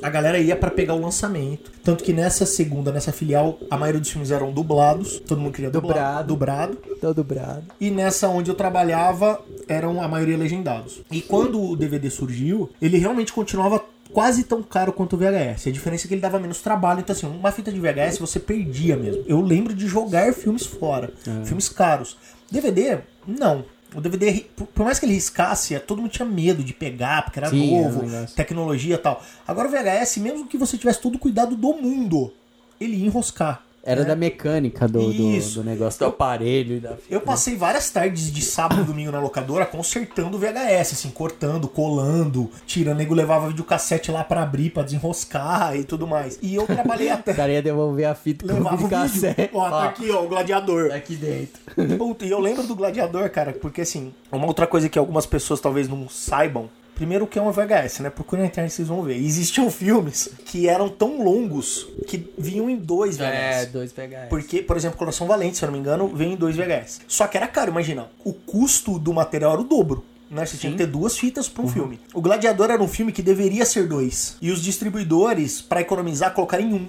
[0.02, 1.70] A galera ia pra pegar o lançamento.
[1.84, 5.20] Tanto que nessa segunda, nessa filial, a maioria dos filmes eram dublados.
[5.20, 6.76] Todo mundo queria dublar, Dubrado.
[6.76, 6.98] dubrado.
[7.00, 7.64] Todo brado.
[7.80, 11.02] E nessa onde eu trabalhava, eram a maioria legendados.
[11.10, 13.82] E quando o DVD surgiu, ele realmente continuava
[14.12, 15.66] quase tão caro quanto o VHS.
[15.68, 17.00] A diferença é que ele dava menos trabalho.
[17.00, 19.24] Então, assim, uma fita de VHS você perdia mesmo.
[19.26, 21.12] Eu lembro de jogar filmes fora.
[21.44, 22.16] Filmes caros.
[22.50, 23.64] DVD, não.
[23.94, 27.50] O DVD, por- mais que ele riscasse, todo mundo tinha medo de pegar, porque era
[27.50, 28.36] Sim, novo, negócio.
[28.36, 29.20] tecnologia e tal.
[29.46, 32.32] Agora o VHS, mesmo que você tivesse todo o cuidado do mundo,
[32.80, 33.62] ele ia enroscar.
[33.82, 35.62] Era da mecânica do, do, Isso.
[35.62, 37.02] do negócio do aparelho e da fita.
[37.08, 41.66] Eu passei várias tardes de sábado e domingo na locadora consertando o VHS, assim, cortando,
[41.66, 42.96] colando, tirando.
[42.96, 46.38] O nego levava videocassete lá pra abrir, pra desenroscar e tudo mais.
[46.42, 47.32] E eu trabalhei O até.
[47.32, 48.90] cara ia devolver a fita com levava o o vídeo.
[48.90, 49.50] cassete.
[49.54, 50.88] Ó, tá aqui, ó, o gladiador.
[50.90, 51.60] Tá aqui dentro.
[51.96, 55.60] Puta, e eu lembro do Gladiador, cara, porque assim, uma outra coisa que algumas pessoas
[55.60, 56.68] talvez não saibam.
[57.00, 58.10] Primeiro que é uma VHS, né?
[58.10, 59.16] Procure na internet vocês vão ver.
[59.16, 63.22] Existiam filmes que eram tão longos que vinham em dois VHS.
[63.24, 64.28] É, dois VHS.
[64.28, 67.00] Porque, por exemplo, Coração Valente, se eu não me engano, vem em dois VHS.
[67.08, 68.10] Só que era caro, imagina.
[68.22, 70.04] O custo do material era o dobro.
[70.30, 70.44] Né?
[70.44, 71.98] Você tinha que ter duas fitas para um filme.
[72.12, 74.36] O Gladiador era um filme que deveria ser dois.
[74.42, 76.86] E os distribuidores, para economizar, colocaram em um.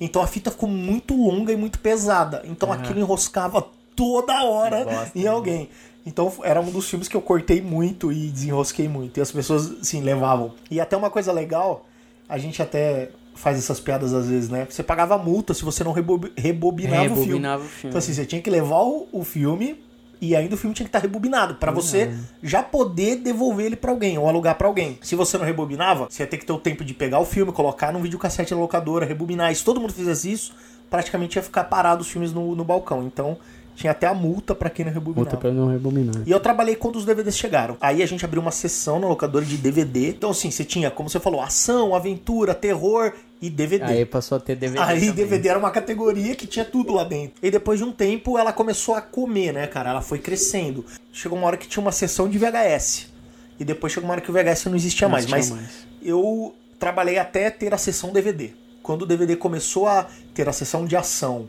[0.00, 2.42] Então a fita ficou muito longa e muito pesada.
[2.46, 5.68] Então aquilo enroscava toda hora em né?
[6.04, 9.18] Então era um dos filmes que eu cortei muito e desenrosquei muito.
[9.18, 10.52] E as pessoas, assim, levavam.
[10.70, 11.86] E até uma coisa legal,
[12.28, 14.66] a gente até faz essas piadas às vezes, né?
[14.68, 17.24] Você pagava multa se você não rebobi- rebobinava, o filme.
[17.26, 17.88] Rebobinava o filme.
[17.90, 19.82] Então assim, você tinha que levar o, o filme
[20.20, 22.10] e ainda o filme tinha que estar rebobinado pra você
[22.42, 24.98] já poder devolver ele pra alguém ou alugar pra alguém.
[25.02, 27.50] Se você não rebobinava, você ia ter que ter o tempo de pegar o filme,
[27.52, 29.50] colocar num videocassete na locadora, rebobinar.
[29.50, 30.52] E se todo mundo fizesse isso,
[30.90, 33.02] praticamente ia ficar parado os filmes no, no balcão.
[33.04, 33.36] Então
[33.74, 35.20] tinha até a multa pra quem não rebobinava.
[35.20, 36.22] Outra pra não rebobinar.
[36.26, 37.76] E eu trabalhei quando os DVDs chegaram.
[37.80, 40.10] Aí a gente abriu uma sessão na locadora de DVD.
[40.10, 43.84] Então, assim, você tinha, como você falou, ação, aventura, terror e DVD.
[43.84, 44.80] Aí passou a ter DVD.
[44.80, 45.12] Aí também.
[45.12, 47.34] DVD era uma categoria que tinha tudo lá dentro.
[47.42, 49.90] E depois de um tempo ela começou a comer, né, cara?
[49.90, 50.84] Ela foi crescendo.
[51.12, 53.10] Chegou uma hora que tinha uma sessão de VHS.
[53.58, 55.26] E depois chegou uma hora que o VHS não existia Não mais.
[55.26, 55.86] Mas mais.
[56.02, 58.50] eu trabalhei até ter a sessão DVD.
[58.82, 61.48] Quando o DVD começou a ter a sessão de ação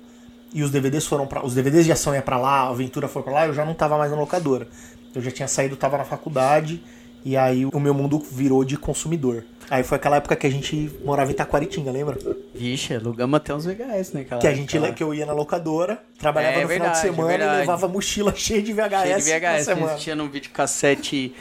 [0.54, 3.24] e os DVDs foram para os DVDs de ação ia pra lá, a aventura foi
[3.24, 4.68] pra lá, eu já não tava mais na locadora.
[5.16, 6.84] Eu já tinha saído, tava na faculdade
[7.26, 9.44] e aí o meu mundo virou de consumidor.
[9.70, 12.18] Aí foi aquela época que a gente morava em Taquaritinga, lembra?
[12.54, 16.00] Vixe, alugamos até uns VHS naquela Que a gente época que eu ia na locadora,
[16.20, 17.56] trabalhava É no final de verdade, semana verdade.
[17.56, 19.96] e levava mochila cheia de VHS, Cheio de na VHS, semana.
[19.96, 21.34] tinha num videocassete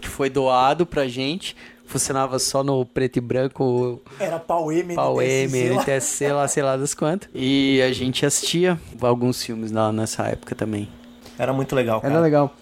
[0.00, 1.56] que foi doado pra gente.
[1.88, 5.80] Funcionava só no preto e branco, Era pau M, pau M, lá.
[5.80, 7.30] NTSC, lá sei lá das quantas.
[7.34, 10.86] E a gente assistia alguns filmes lá nessa época também.
[11.38, 12.12] Era muito legal, cara.
[12.12, 12.54] Era legal.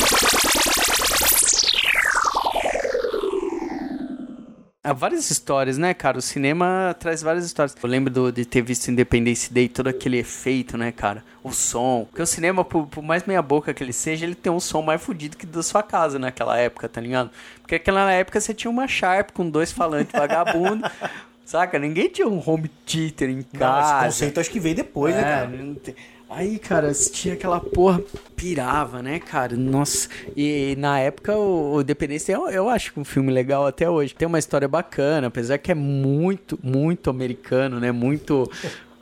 [4.89, 6.17] Há várias histórias, né, cara?
[6.17, 7.75] O cinema traz várias histórias.
[7.83, 11.25] Eu lembro do- de ter visto Independence Day, todo aquele efeito, né, cara?
[11.43, 12.07] O som.
[12.09, 14.83] Porque o cinema, por, por mais meia boca que ele seja, ele tem um som
[14.83, 17.31] mais fodido que da sua casa naquela época, tá ligado?
[17.61, 20.89] Porque naquela época você tinha uma Sharp com dois falantes vagabundo.
[21.45, 21.79] Saca?
[21.81, 24.05] Ninguém tinha um home theater em Não, esse casa.
[24.07, 25.47] conceito acho que veio depois, né, É, cara?
[25.49, 25.95] não tem-
[26.37, 28.03] Aí, cara, assistia aquela porra,
[28.37, 29.57] pirava, né, cara?
[29.57, 30.07] Nossa.
[30.37, 34.15] E na época o, o Dependência eu, eu acho que um filme legal até hoje.
[34.15, 37.91] Tem uma história bacana, apesar que é muito, muito americano, né?
[37.91, 38.51] Muito.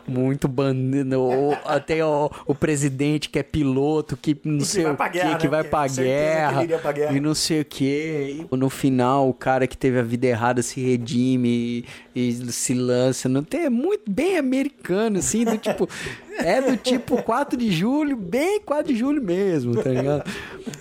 [0.06, 4.94] Muito bandido, ou até o, o presidente que é piloto, que não que sei o
[4.94, 5.50] que, guerra, que né?
[5.50, 7.16] vai pra guerra, pra guerra.
[7.16, 8.46] e não sei o que.
[8.50, 13.30] No final, o cara que teve a vida errada se redime e, e se lança.
[13.30, 15.88] Não tem, é muito bem americano, assim, do tipo.
[16.38, 20.24] É do tipo 4 de julho, bem 4 de julho mesmo, tá ligado?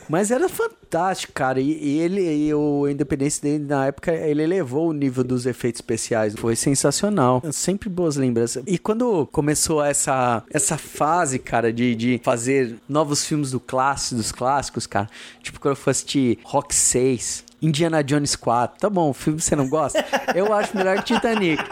[0.09, 1.59] Mas era fantástico, cara.
[1.59, 5.79] E, e ele, e o Independência dele, na época, ele elevou o nível dos efeitos
[5.79, 6.35] especiais.
[6.35, 7.41] Foi sensacional.
[7.51, 8.63] Sempre boas lembranças.
[8.65, 14.31] E quando começou essa, essa fase, cara, de, de fazer novos filmes do clássico, dos
[14.31, 15.09] clássicos, cara.
[15.41, 17.45] Tipo, quando eu fui assistir Rock 6.
[17.61, 18.77] Indiana Jones 4.
[18.77, 20.03] Tá bom, o filme você não gosta?
[20.35, 21.63] Eu acho melhor que Titanic.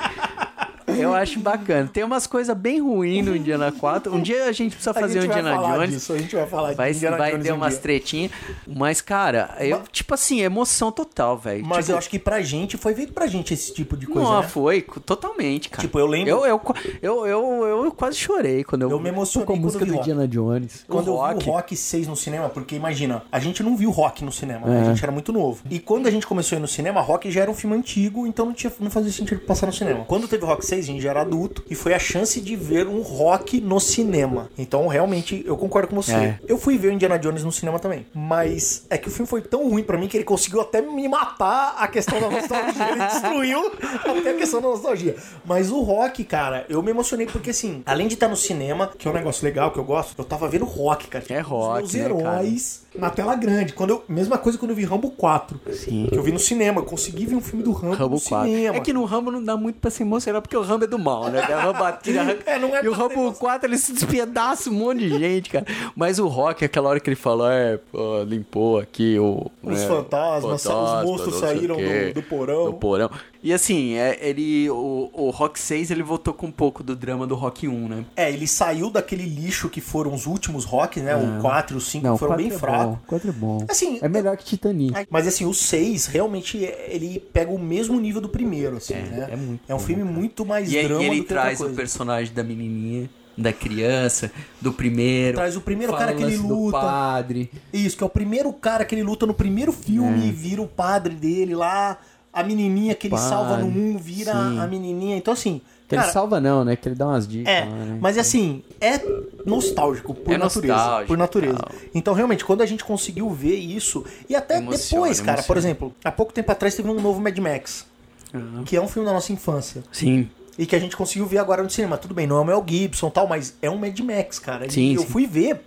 [0.88, 1.89] Eu acho bacana.
[1.91, 4.13] Tem umas coisas bem ruins no Indiana 4.
[4.13, 5.89] Um dia a gente precisa fazer o gente vai Indiana falar Jones.
[5.91, 7.82] disso, a gente vai falar Vai, Indiana vai Jones ter um umas dia.
[7.82, 8.32] tretinhas.
[8.67, 11.65] Mas, cara, eu, tipo assim, emoção total, velho.
[11.65, 14.28] Mas tipo, eu acho que pra gente, foi feito pra gente esse tipo de coisa,
[14.30, 14.48] não, né?
[14.48, 15.82] foi totalmente, cara.
[15.82, 16.62] Tipo, eu lembro- Eu, eu,
[17.02, 18.89] eu, eu, eu quase chorei quando eu.
[18.91, 20.00] Eu me emocionei Com a quando música eu vi do.
[20.00, 20.86] Indiana Jones.
[20.88, 21.50] Quando O eu vi Rock.
[21.50, 24.82] o Rock 6 no cinema, porque imagina, a gente não viu Rock no cinema, né?
[24.82, 25.62] a gente era muito novo.
[25.70, 28.26] E quando a gente começou a ir no cinema, Rock já era um filme antigo,
[28.28, 30.06] então não, tinha, não fazia sentido passar no cinema.
[30.06, 32.88] Quando teve Rock 6, a gente já era adulto e foi a chance de ver
[32.88, 34.49] um Rock no cinema.
[34.57, 36.13] Então, realmente, eu concordo com você.
[36.13, 36.39] É.
[36.47, 39.41] Eu fui ver o Indiana Jones no cinema também, mas é que o filme foi
[39.41, 42.89] tão ruim pra mim que ele conseguiu até me matar a questão da nostalgia.
[42.91, 43.71] ele destruiu
[44.03, 45.15] até a questão da nostalgia.
[45.45, 49.07] Mas o Rock, cara, eu me emocionei porque assim, além de estar no cinema, que
[49.07, 51.23] é um negócio legal que eu gosto, eu tava vendo Rock, cara.
[51.29, 53.73] É Rock, Os né, meus heróis na tela grande.
[53.73, 55.60] Quando eu, mesma coisa quando eu vi Rambo 4.
[55.73, 56.07] Sim.
[56.10, 56.81] Que eu vi no cinema.
[56.81, 58.49] Eu consegui ver um filme do Rambo, Rambo no 4.
[58.49, 58.75] cinema.
[58.75, 60.97] É que no Rambo não dá muito pra se emocionar, porque o Rambo é do
[61.00, 61.41] mal, né?
[61.41, 65.00] O Rambo atira, É, não é e o Rambo 4 ele se despedaça um monte
[65.00, 65.65] de gente, cara.
[65.95, 69.52] Mas o Rock, aquela hora que ele falou, é, pô, limpou aqui o.
[69.63, 72.65] Os né, fantasmas, os monstros saíram do- do porão.
[72.65, 73.10] Do porão.
[73.43, 74.69] E assim, é, ele.
[74.69, 78.06] O, o Rock 6 ele voltou com um pouco do drama do Rock 1, né?
[78.15, 81.15] É, ele saiu daquele lixo que foram os últimos rock, né?
[81.15, 82.86] O 4 e o 5 Não, foram quatro bem é fracos.
[82.86, 82.99] bom.
[83.08, 83.65] Quatro é bom.
[83.67, 85.08] Assim, é melhor que Titanic.
[85.10, 89.27] Mas assim, o 6 realmente é- ele pega o mesmo nível do primeiro, assim, né?
[89.32, 91.69] é muito um bom, filme muito mais E, drama ele do que outra traz o
[91.71, 95.38] personagem da menininha, da criança, do primeiro.
[95.38, 96.80] Traz o primeiro cara que o ele lance do luta.
[96.80, 97.49] padre.
[97.73, 100.67] Isso, que é o primeiro cara que ele luta no primeiro filme e vira o
[100.67, 101.97] padre dele lá.
[102.34, 104.60] A menininha que ele Padre, salva no 1 vira sim.
[104.60, 105.17] a menininha.
[105.17, 105.60] Então, assim.
[105.88, 106.78] Que cara, ele salva não, né?
[106.78, 107.98] Que ele dá umas dicas É, lá, né?
[108.00, 108.98] mas assim, é
[109.46, 110.74] nostálgico por É natureza.
[110.74, 111.58] nostálgico, por natureza.
[111.58, 111.72] tal.
[111.94, 115.60] Então, realmente, quando a gente conseguiu ver isso, e até Emociona, depois, cara, por emociona.
[115.60, 117.86] exemplo, há pouco tempo atrás teve um novo Mad Max,
[118.34, 118.63] Aham.
[118.63, 119.84] que é um filme da nossa infância.
[119.91, 120.30] Sim.
[120.58, 121.98] E que a gente conseguiu ver agora no cinema.
[121.98, 124.67] Tudo bem, não é o Mel Gibson e tal, mas é um Mad Max, cara.
[124.67, 125.08] E Sim, eu sim.
[125.08, 125.60] fui ver.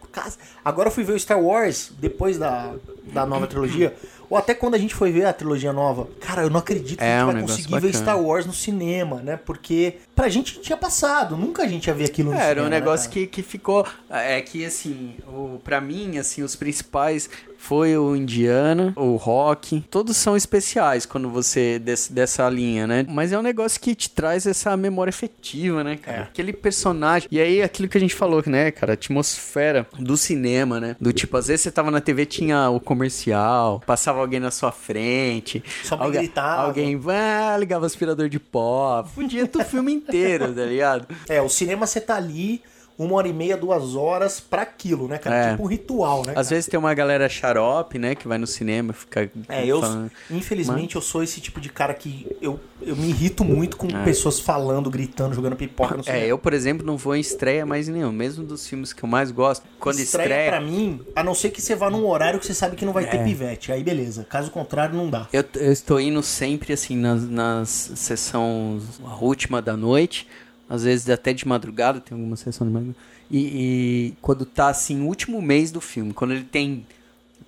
[0.65, 2.75] Agora eu fui ver o Star Wars depois da,
[3.13, 3.95] da nova trilogia.
[4.31, 6.09] Ou até quando a gente foi ver a trilogia nova.
[6.21, 8.05] Cara, eu não acredito que É a gente um vai conseguir ver bacana.
[8.05, 9.37] Star Wars no cinema, né?
[9.37, 11.37] Porque pra gente tinha passado.
[11.37, 12.51] Nunca a gente ia ver aquilo no É, cinema.
[12.51, 13.21] era um né, negócio cara?
[13.21, 13.87] que, que ficou.
[14.11, 17.29] É que assim, o, pra mim, assim, os principais
[17.65, 19.83] foi o Indiana, o Rock.
[19.91, 21.79] Todos são especiais quando você.
[21.79, 23.07] Desse, dessa linha, né?
[23.09, 26.19] Mas é um negócio que te traz essa memória efetiva, né, cara?
[26.19, 26.23] É.
[26.23, 27.27] Aquele personagem.
[27.31, 28.93] E aí, aquilo que a gente falou, né, cara?
[28.93, 30.95] A atmosfera do cinema, né?
[31.01, 34.71] Do tipo, às vezes você tava na TV, tinha o comercial, passava alguém na sua
[34.71, 35.65] frente.
[35.83, 36.63] Só alguém, gritava.
[36.65, 39.05] Alguém ah, ligava o aspirador de pó.
[39.15, 41.07] Podia o filme inteiro, tá ligado?
[41.27, 42.63] É, o cinema você tá ali
[42.99, 45.37] uma hora e meia, duas horas pra aquilo, né, cara?
[45.37, 45.51] É.
[45.51, 46.31] Tipo um ritual, né?
[46.31, 46.49] Às cara?
[46.49, 50.11] vezes tem uma galera xarope, né, que vai no cinema e fica É, eu, falando.
[50.31, 54.39] infelizmente, eu sou esse tipo de cara que eu, eu me irrito muito com pessoas
[54.39, 56.23] falando, gritando, jogando pipoca no cinema.
[56.25, 58.13] É, eu, por exemplo, não vou em estreia mais nenhum.
[58.13, 59.65] Mesmo dos filmes que eu mais gosto.
[59.81, 60.51] Quando estreia, estreia.
[60.51, 62.93] pra mim, a não ser que você vá num horário que você sabe que não
[62.93, 63.25] vai ter É.
[63.25, 63.73] pivete.
[63.73, 64.25] Aí beleza.
[64.29, 65.27] Caso contrário, não dá.
[65.33, 70.27] Eu, eu estou indo sempre, assim, nas, nas sessões, a última da noite.
[70.69, 72.99] Às vezes até de madrugada, tem alguma sessão de madrugada.
[73.31, 76.13] E, e quando tá, assim, último mês do filme.
[76.13, 76.87] Quando ele tem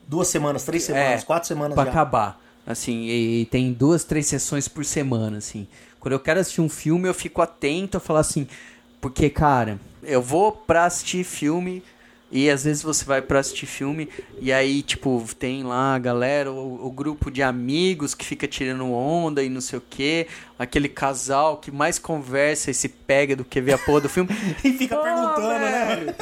[0.08, 1.90] Duas semanas, três semanas, É, quatro semanas pra já.
[1.90, 2.40] acabar.
[2.66, 5.66] Assim, e, e tem duas, três sessões por semana, assim.
[5.98, 8.46] Quando eu quero assistir um filme, eu fico atento a falar assim,
[9.00, 11.82] porque, cara, eu vou pra assistir filme
[12.30, 14.08] e às vezes você vai pra assistir filme
[14.40, 18.92] e aí, tipo, tem lá a galera, o, o grupo de amigos que fica tirando
[18.92, 20.26] onda e não sei o quê,
[20.58, 24.30] aquele casal que mais conversa e se pega do que vê a porra do filme.
[24.64, 26.14] E fica Pô, perguntando, né?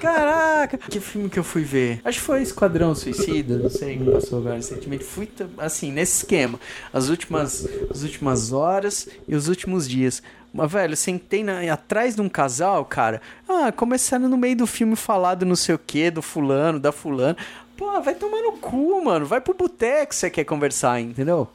[0.00, 2.00] Caraca, que filme que eu fui ver?
[2.04, 5.04] Acho que foi Esquadrão Suicida, não sei quem passou agora recentemente.
[5.04, 6.58] Fui, assim, nesse esquema.
[6.92, 10.22] As últimas, as últimas horas e os últimos dias.
[10.52, 13.20] Mas, velho, sentei na- atrás de um casal, cara.
[13.48, 16.90] Ah, começaram no meio do filme falar do não sei o que, do fulano, da
[16.90, 17.36] fulana.
[17.76, 19.24] Pô, vai tomar no cu, mano.
[19.26, 21.48] Vai pro boteco se você quer conversar, entendeu?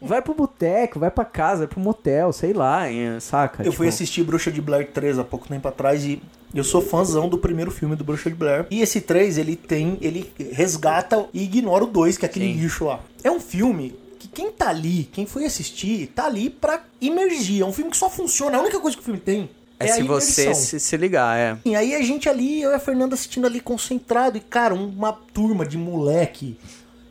[0.00, 3.62] Vai pro boteco, vai pra casa, vai pro motel, sei lá, hein, saca?
[3.62, 6.20] Eu fui Tipo, assistir Bruxa de Blair 3 há pouco tempo atrás e
[6.54, 8.66] eu sou fãzão do primeiro filme do Bruxa de Blair.
[8.70, 12.60] E esse 3, ele tem, ele resgata e ignora o 2, que é aquele Sim.
[12.60, 13.00] lixo lá.
[13.22, 17.62] É um filme que quem tá ali, quem foi assistir, tá ali pra imergir.
[17.62, 19.92] É um filme que só funciona, a única coisa que o filme tem É, é,
[19.92, 21.56] se você se, se ligar, é.
[21.64, 25.12] E aí a gente ali, eu e a Fernanda assistindo ali concentrado e, cara, uma
[25.12, 26.58] turma de moleque.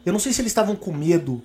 [0.06, 1.42] Eu não sei se eles estavam com medo.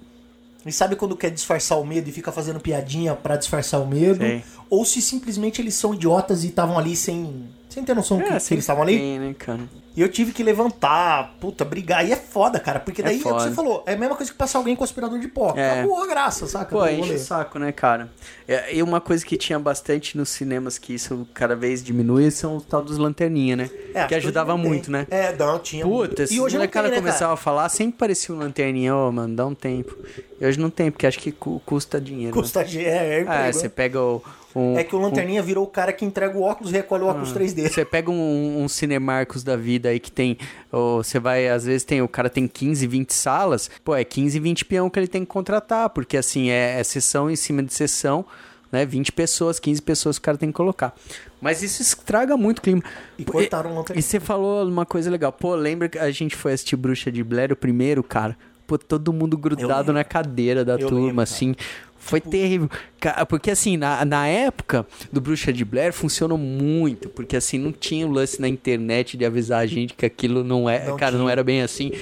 [0.67, 4.19] E sabe quando quer disfarçar o medo e fica fazendo piadinha pra disfarçar o medo?
[4.19, 4.43] Sei.
[4.71, 8.31] Ou se simplesmente eles são idiotas e estavam ali sem, sem ter noção que, que
[8.41, 8.99] sempre eles estavam ali.
[8.99, 9.61] tem, né, cara?
[9.97, 12.05] E eu tive que levantar, puta, brigar.
[12.05, 13.85] E é foda, cara, porque É daí é, o que você falou.
[13.87, 15.55] É a mesma coisa que passar alguém com aspirador de pó.
[15.57, 15.71] É.
[15.81, 16.75] Acabou a graça, saca?
[16.75, 18.11] Pô, enche o saco, né, cara?
[18.49, 22.57] É, E uma coisa que tinha bastante nos cinemas, que isso cada vez diminui, são
[22.57, 23.71] o tal dos lanterninha, né?
[23.95, 25.07] É, que ajudava muito, né?
[25.11, 25.85] É, não, tinha.
[25.85, 27.35] Puta, se o não tem, cara né, começava cara?
[27.35, 29.97] a falar, sempre parecia um lanterninha, ô, mano, dá um tempo.
[30.41, 32.35] E hoje não tem, porque acho que cu- custa dinheiro.
[32.35, 32.43] né?
[32.43, 33.53] Custa G, é, é, Ah, emprego.
[33.53, 34.21] você pega o.
[34.55, 37.07] Um, É que o Lanterninha virou o cara que entrega o óculos e recolhe o
[37.07, 37.69] óculos 3D.
[37.69, 40.39] Você pega um, um Cinemarcos da vida aí que tem.
[40.71, 42.01] Você vai, às vezes tem.
[42.03, 43.71] O cara tem 15, 20 salas.
[43.85, 45.91] Pô, é 15, 20 peão que ele tem que contratar.
[45.91, 48.25] Porque assim, é, é sessão em cima de sessão,
[48.71, 48.87] né?
[48.87, 50.95] 20 pessoas, 15 pessoas que o cara tem que colocar.
[51.41, 52.83] Mas isso estraga muito o clima.
[53.19, 55.33] E cortaram o E você falou uma coisa legal.
[55.33, 58.37] Pô, lembra que a gente foi assistir Bruxa de Blair, o primeiro, cara?
[58.67, 61.67] Pô, todo mundo grudado na cadeira da Eu turma, lembro, cara.
[62.05, 62.69] Foi terrível.
[63.01, 67.09] Ca- Porque, assim, na, na época do Bruxa de Blair funcionou muito.
[67.09, 70.69] Porque, assim, não tinha o lance na internet de avisar a gente que aquilo não
[70.69, 70.87] é.
[70.87, 71.33] Não cara, não tinha.
[71.33, 71.93] era bem assim.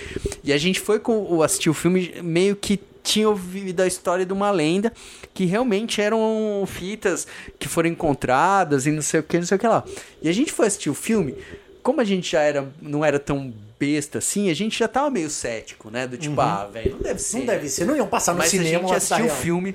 [0.43, 4.25] E a gente foi com o assistir o filme meio que tinha ouvido a história
[4.25, 4.93] de uma lenda
[5.35, 7.27] que realmente eram fitas
[7.59, 9.83] que foram encontradas e não sei o que, não sei o que lá.
[10.23, 11.35] E a gente foi assistir o filme,
[11.83, 15.29] como a gente já era, não era tão besta assim, a gente já tava meio
[15.29, 16.07] cético, né?
[16.07, 17.39] Do tipo, ah, velho, não deve ser.
[17.39, 19.75] Não deve ser, não iam passar no Mas cinema a gente assistiu o filme.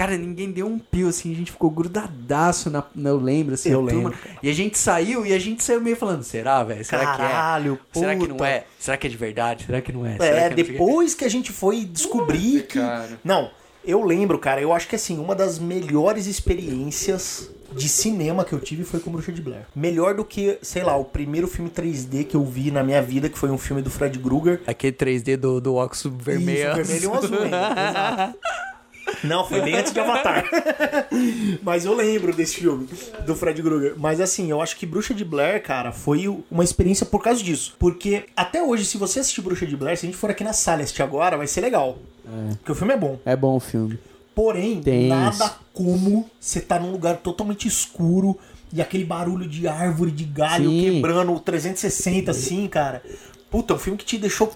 [0.00, 3.68] Cara, ninguém deu um pio, assim, a gente ficou grudadaço na, na- eu lembro, assim,
[3.68, 3.92] Eu turma.
[3.92, 4.38] lembro, cara.
[4.42, 6.82] E a gente saiu e a gente saiu meio falando, será, velho?
[6.82, 8.00] Será Caralho, que é?
[8.00, 8.64] Será que não é?
[8.78, 9.66] Será que é de verdade?
[9.66, 10.16] Será que não é?
[10.16, 12.78] Será É, que depois que a gente foi descobrir que.
[12.78, 13.20] cara.
[13.22, 13.50] Não,
[13.84, 18.58] eu lembro, cara, eu acho que assim, uma das melhores experiências de cinema que eu
[18.58, 19.66] tive foi com Bruxa de Blair.
[19.76, 23.28] Melhor do que, sei lá, o primeiro filme 3D que eu vi na minha vida,
[23.28, 24.62] que foi um filme do Fred Krueger.
[24.66, 26.68] Aquele 3D do, do óculos vermelho.
[26.72, 27.56] Isso, vermelho e um azul ainda,
[27.90, 28.38] exato.
[29.24, 30.44] Não, foi bem antes de Avatar.
[31.62, 32.88] Mas eu lembro desse filme,
[33.26, 33.94] do Fred Krueger.
[33.96, 37.74] Mas assim, eu acho que Bruxa de Blair, cara, foi uma experiência por causa disso.
[37.78, 40.52] Porque até hoje, se você assistir Bruxa de Blair, se a gente for aqui na
[40.52, 41.98] sala assistir agora, vai ser legal.
[42.58, 43.18] Porque o filme é bom.
[43.24, 43.98] É bom o filme.
[44.34, 45.08] Porém, Tenso.
[45.08, 48.38] nada como você tá num lugar totalmente escuro
[48.72, 50.80] e aquele barulho de árvore, de galho Sim.
[50.80, 53.02] quebrando o 360 assim, cara.
[53.50, 54.46] Puta, é um filme que te deixou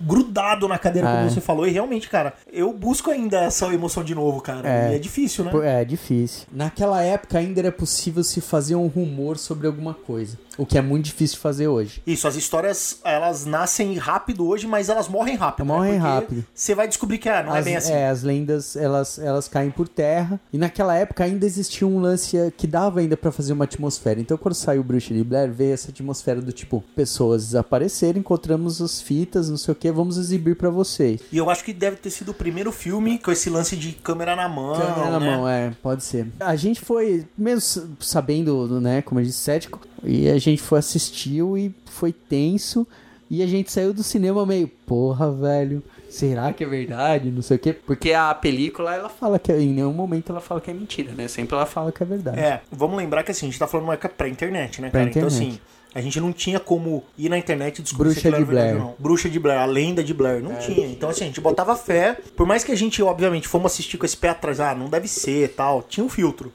[0.00, 1.16] grudado na cadeira, É.
[1.18, 1.66] como você falou.
[1.66, 4.68] E realmente, cara, eu busco ainda essa emoção de novo, cara.
[4.68, 4.92] É.
[4.92, 5.50] E é difícil, né?
[5.50, 6.46] Pô, É difícil.
[6.52, 10.38] Naquela época ainda era possível se fazer um rumor sobre alguma coisa.
[10.58, 12.02] O que é muito difícil de fazer hoje.
[12.06, 15.66] Isso, as histórias, elas nascem rápido hoje, mas elas morrem rápido.
[15.66, 15.98] Morrem né?
[15.98, 16.44] Rápido.
[16.54, 17.92] Você vai descobrir que ah, não as, é bem assim.
[17.92, 20.40] as lendas, elas, elas caem por terra.
[20.50, 24.18] E naquela época ainda existia um lance que dava ainda pra fazer uma atmosfera.
[24.18, 28.80] Então quando saiu o Bruxa de Blair, veio essa atmosfera do tipo, pessoas desapareceram, encontramos
[28.80, 31.20] as fitas, não sei o que, vamos exibir pra vocês.
[31.30, 34.36] E eu acho que deve ter sido o primeiro filme com esse lance de câmera
[34.36, 34.74] na mão.
[34.74, 35.36] Câmera na né?
[35.36, 36.26] mão, é, pode ser.
[36.40, 41.56] A gente foi, mesmo sabendo, né, como eu disse, cético, e a gente foi assistiu
[41.56, 42.86] e foi tenso,
[43.28, 47.30] e a gente saiu do cinema meio, porra, velho, será que é verdade?
[47.30, 47.72] Não sei o quê.
[47.72, 51.26] Porque a película, ela fala que em nenhum momento ela fala que é mentira, né?
[51.26, 52.38] Sempre ela fala que é verdade.
[52.38, 55.08] É, vamos lembrar que assim, a gente tá falando uma época pré-internet, né, cara?
[55.08, 55.54] Então Pré-internet.
[55.54, 55.60] assim,
[55.96, 58.50] a gente não tinha como ir na internet e descobrir Bruxa se aquilo era de
[58.52, 58.86] verdade Blair.
[58.86, 58.94] não.
[58.98, 60.42] Bruxa de Blair, a lenda de Blair.
[60.42, 60.86] Não tinha.
[60.86, 62.18] Então assim, a gente botava fé.
[62.36, 65.08] Por mais que a gente, obviamente, fomos assistir com esse pé atrás, ah, não deve
[65.08, 65.82] ser e tal.
[65.82, 66.52] Tinha um filtro.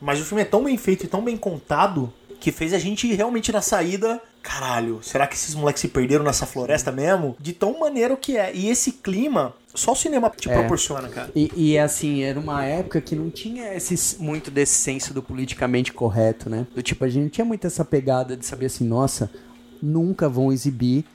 [0.00, 2.12] Mas o filme é tão bem feito e tão bem contado
[2.44, 4.20] que fez a gente realmente na saída.
[4.42, 7.34] Caralho, será que esses moleques se perderam nessa floresta mesmo?
[7.40, 8.54] De tão maneiro que é.
[8.54, 10.52] E esse clima, só o cinema te É.
[10.52, 11.30] proporciona, cara.
[11.34, 15.90] E, e assim, era uma época que não tinha esse muito desse senso do politicamente
[15.90, 16.66] correto, né?
[16.74, 19.30] Do tipo, a gente não tinha muito essa pegada de saber assim, nossa,
[19.82, 21.06] nunca vão exibir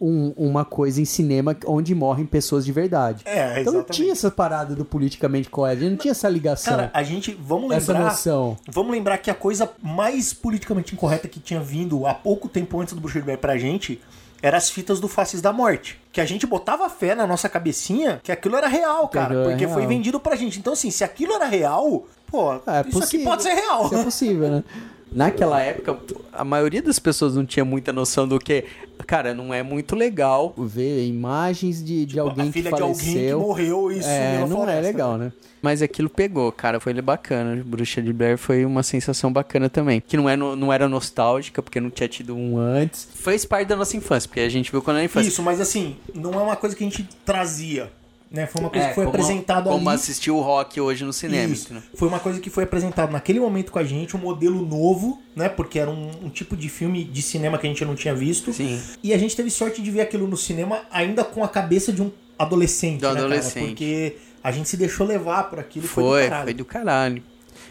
[0.00, 3.22] um- uma coisa em cinema onde morrem pessoas de verdade.
[3.26, 3.90] É, Então não exatamente.
[3.92, 7.36] tinha essa parada do politicamente correto, a gente não tinha essa ligação, Cara, a gente,
[7.40, 8.10] vamos essa lembrar.
[8.10, 8.56] noção.
[8.70, 12.94] Vamos lembrar que a coisa mais politicamente incorreta que tinha vindo há pouco tempo antes
[12.94, 14.00] do Bruxa de Blair pra gente
[14.42, 16.00] era as fitas do Faces da Morte.
[16.10, 19.34] Que a gente botava fé na nossa cabecinha que aquilo era real, cara.
[19.34, 19.88] era porque foi real.
[19.88, 20.58] vendido pra gente.
[20.58, 23.84] Então, assim, se aquilo era real, pô, É isso aqui pode ser real.
[23.84, 24.64] Isso é possível, né?
[25.12, 25.98] Naquela época,
[26.32, 28.64] a maioria das pessoas não tinha muita noção do que,
[29.06, 30.54] cara, não é muito legal.
[30.56, 33.40] Ver imagens de, de alguém a filha que de alguém que faleceu.
[33.40, 35.32] morreu e é, não é floresta, legal, né?
[35.60, 37.62] Mas aquilo pegou, cara, foi bacana.
[37.64, 40.00] Bruxa de Blair foi uma sensação bacana também.
[40.00, 43.08] Que não, é, não era nostálgica, porque não tinha tido um antes.
[43.12, 45.28] Fez parte da nossa infância, porque a gente viu quando era infância.
[45.28, 47.90] Isso, mas assim, não é uma coisa que a gente trazia.
[48.30, 48.46] Né?
[48.46, 49.98] Foi uma coisa É, que foi como, apresentado como ali.
[49.98, 51.52] assistir o rock hoje no cinema.
[51.52, 51.64] Isso.
[51.64, 51.82] entendeu?
[51.94, 55.48] Foi uma coisa que foi apresentado naquele momento com a gente, um modelo novo, né?
[55.48, 58.52] Porque era um, um tipo de filme de cinema que a gente não tinha visto.
[58.52, 58.80] Sim.
[59.02, 62.02] E a gente teve sorte de ver aquilo no cinema ainda com a cabeça de
[62.02, 63.24] um adolescente, Do né, cara?
[63.26, 63.66] adolescente.
[63.66, 65.84] Porque a gente se deixou levar por aquilo.
[65.84, 66.44] e Foi, Foi, do caralho.
[66.44, 67.22] foi do caralho.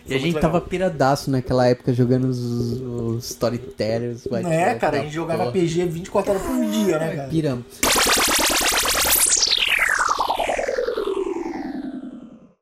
[0.06, 0.42] E a gente legal.
[0.42, 2.40] tava piradaço naquela época jogando os,
[2.82, 4.28] os storytellers.
[4.30, 5.54] vai É, cara, a gente jogava porra.
[5.54, 7.30] PG 24 horas por dia, né, cara?
[7.30, 7.66] Piramos.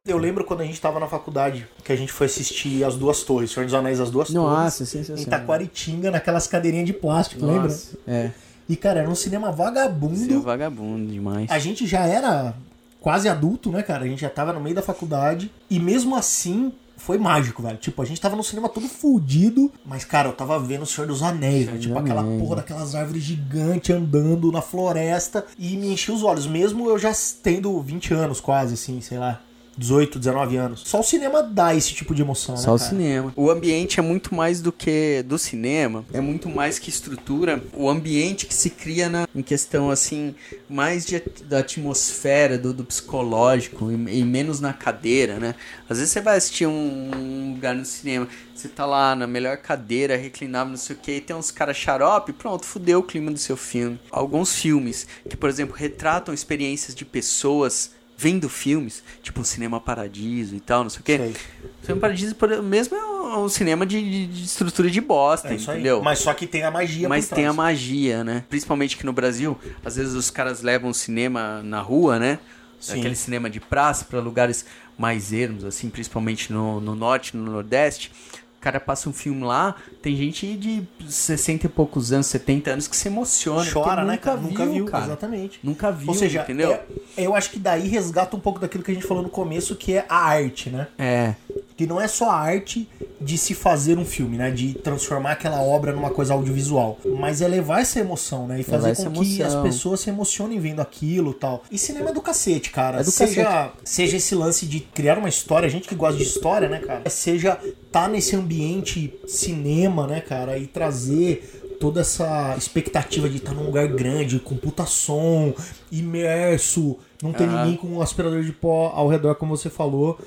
[0.07, 3.23] Eu lembro quando a gente tava na faculdade, que a gente foi assistir As Duas
[3.23, 4.81] Torres, Senhor dos Anéis, As Duas Nossa, Torres.
[4.81, 5.39] Em sensacional.
[5.39, 7.63] Taquaritinga, naquelas cadeirinhas de plástico, lembra?
[7.63, 8.31] Nossa, É.
[8.69, 10.17] E, cara, era um cinema vagabundo.
[10.17, 11.49] Seu vagabundo demais.
[11.49, 12.53] A gente já era
[12.99, 14.03] quase adulto, né, cara?
[14.03, 15.49] A gente já tava no meio da faculdade.
[15.69, 17.77] E mesmo assim, foi mágico, velho.
[17.77, 19.71] Tipo, a gente tava no cinema todo fudido.
[19.85, 21.79] Mas, cara, eu tava vendo o Senhor dos Anéis, velho.
[21.79, 22.41] Tipo, aquela Anéis.
[22.41, 25.45] porra daquelas árvores gigantes andando na floresta.
[25.57, 26.45] E me enchia os olhos.
[26.45, 29.39] Mesmo eu já tendo 20 anos, quase, assim, sei lá.
[29.77, 30.81] 18, 19 anos.
[30.85, 33.33] Só o cinema dá esse tipo de emoção, Só né, o cinema.
[33.35, 37.61] O ambiente é muito mais do que do cinema, é muito mais que estrutura.
[37.73, 40.33] O ambiente que se cria na, em questão assim,
[40.67, 45.55] mais de, da atmosfera, do, do psicológico e, e menos na cadeira, né?
[45.89, 49.57] Às vezes você vai assistir um, um lugar no cinema, você tá lá na melhor
[49.57, 53.31] cadeira, reclinável, não sei o que, e tem uns caras xarope, pronto, fudeu o clima
[53.31, 53.99] do seu filme.
[54.09, 60.59] Alguns filmes que, por exemplo, retratam experiências de pessoas vendo filmes, tipo Cinema Paradiso e
[60.59, 61.17] tal, não sei o quê.
[61.17, 61.35] Sei.
[61.83, 65.77] Cinema Paradiso mesmo é um um cinema de, de- estrutura de bosta, É isso aí.
[65.77, 66.01] entendeu?
[66.01, 67.55] Mas só que tem a magia Mas tem a trás.
[67.57, 68.45] magia, né?
[68.49, 72.39] Principalmente aqui no Brasil, às vezes os caras levam o cinema na rua, né?
[72.79, 72.99] Sim.
[72.99, 74.65] Aquele cinema de praça para lugares
[74.97, 78.11] mais ermos, assim, principalmente no, no norte, no nordeste.
[78.57, 82.87] O cara passa um filme lá, tem gente de 60 e poucos anos, 70 anos
[82.87, 83.69] que se emociona.
[83.71, 84.37] Chora, né, cara?
[84.41, 85.05] Nunca viu, cara.
[85.05, 85.59] exatamente.
[85.63, 86.71] Nunca viu, Ou seja, entendeu?
[86.71, 86.83] é-
[87.17, 89.93] eu acho que daí resgata um pouco daquilo que a gente falou no começo, que
[89.93, 90.87] é a arte, né?
[90.97, 91.35] É,
[91.77, 92.89] Que não é só a arte
[93.19, 94.51] de se fazer um filme, né?
[94.51, 96.99] De transformar aquela obra numa coisa audiovisual.
[97.19, 98.59] Mas é levar essa emoção, né?
[98.59, 101.63] E fazer Levar com que as pessoas se emocionem vendo aquilo e tal.
[101.71, 102.99] E cinema é do cacete, cara.
[102.99, 106.23] É do seja, seja esse lance de criar uma história, a gente que gosta de
[106.23, 107.09] história, né, cara?
[107.09, 107.59] Seja
[107.91, 110.57] tá nesse ambiente cinema, né, cara?
[110.57, 115.53] E trazer toda essa expectativa de estar num lugar grande, com puta som,
[115.91, 117.63] imerso, não ter Aham.
[117.63, 120.19] ninguém com um aspirador de pó ao redor, como você falou.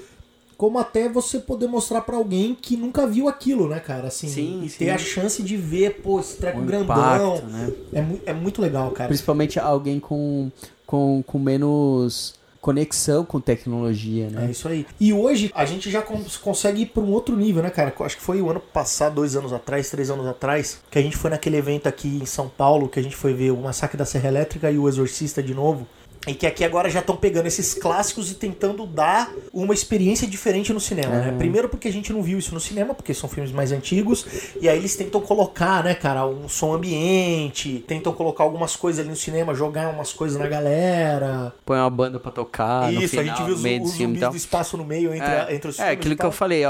[0.61, 4.09] Como até você poder mostrar pra alguém que nunca viu aquilo, né, cara?
[4.09, 4.77] Assim, Sim, e sim.
[4.81, 7.37] ter a chance de ver, pô, esse treco o grandão.
[7.37, 7.73] impacto, né?
[7.95, 9.09] É, mu- é muito legal, cara.
[9.09, 10.51] Principalmente alguém com,
[10.87, 14.49] com, com menos conexão com tecnologia, É né?
[14.51, 14.85] isso aí.
[15.01, 17.91] E hoje a gente já cons- consegue ir pra um outro nível, né, cara?
[18.01, 21.17] Acho que foi o ano passado, dois anos atrás, três anos atrás, que a gente
[21.17, 24.05] foi naquele evento aqui em São Paulo, que a gente foi ver o Massacre da
[24.05, 25.87] Serra Elétrica e o Exorcista de novo.
[26.27, 30.71] E que aqui agora já estão pegando esses clássicos e tentando dar uma experiência diferente
[30.71, 31.35] no cinema, né?
[31.39, 34.27] Primeiro porque a gente não viu isso no cinema, porque são filmes mais antigos,
[34.61, 39.09] e aí eles tentam colocar, né, cara, um som ambiente, tentam colocar algumas coisas ali
[39.09, 41.55] no cinema, jogar umas coisas na galera.
[41.65, 44.37] Põe uma banda pra tocar isso, final, a gente viu os, meio os zumbis do
[44.37, 45.99] espaço no meio entre, a- entre os é, filmes.
[46.01, 46.65] aquilo e que eu falei,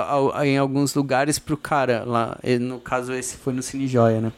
[0.45, 4.33] em alguns lugares pro cara lá, no caso esse foi no Cine Joia, né?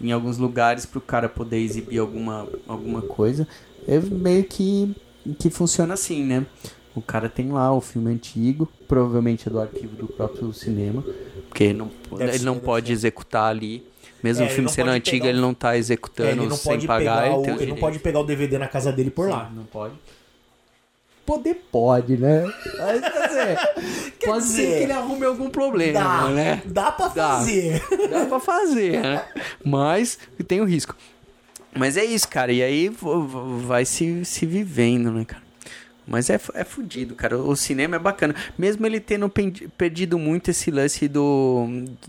[0.00, 3.46] Em alguns lugares pro cara poder exibir alguma, alguma coisa,
[3.88, 4.94] é meio que,
[5.38, 6.46] que funciona assim, né?
[6.94, 11.04] O cara tem lá o filme antigo, provavelmente é do arquivo do próprio cinema,
[11.48, 12.92] porque não, Deve ele não pode ser.
[12.92, 13.84] executar ali.
[14.22, 16.56] Mesmo É, o ele filme não sendo antigo, ele não tá É, executando ele não
[16.56, 19.10] sem pagar, ele o, tem os ele não pode pegar o DVD na casa dele
[19.10, 19.50] por lá.
[19.54, 19.94] Não pode.
[21.26, 22.44] Poder pode, né?
[22.78, 23.58] Mas, quer dizer,
[24.26, 26.62] pode dizer, ser que ele arrume algum problema, Dá, né?
[26.66, 27.28] dá pra Dá.
[27.38, 27.82] fazer.
[28.10, 29.24] Dá pra fazer, né?
[29.64, 30.94] Mas tem o risco.
[31.74, 32.52] Mas é isso, cara.
[32.52, 32.90] E aí
[33.66, 35.44] vai se, se vivendo, né, cara?
[36.06, 37.38] Mas é, é fudido, cara.
[37.38, 38.34] O cinema é bacana.
[38.58, 39.30] Mesmo ele tendo
[39.76, 41.66] perdido muito esse lance do,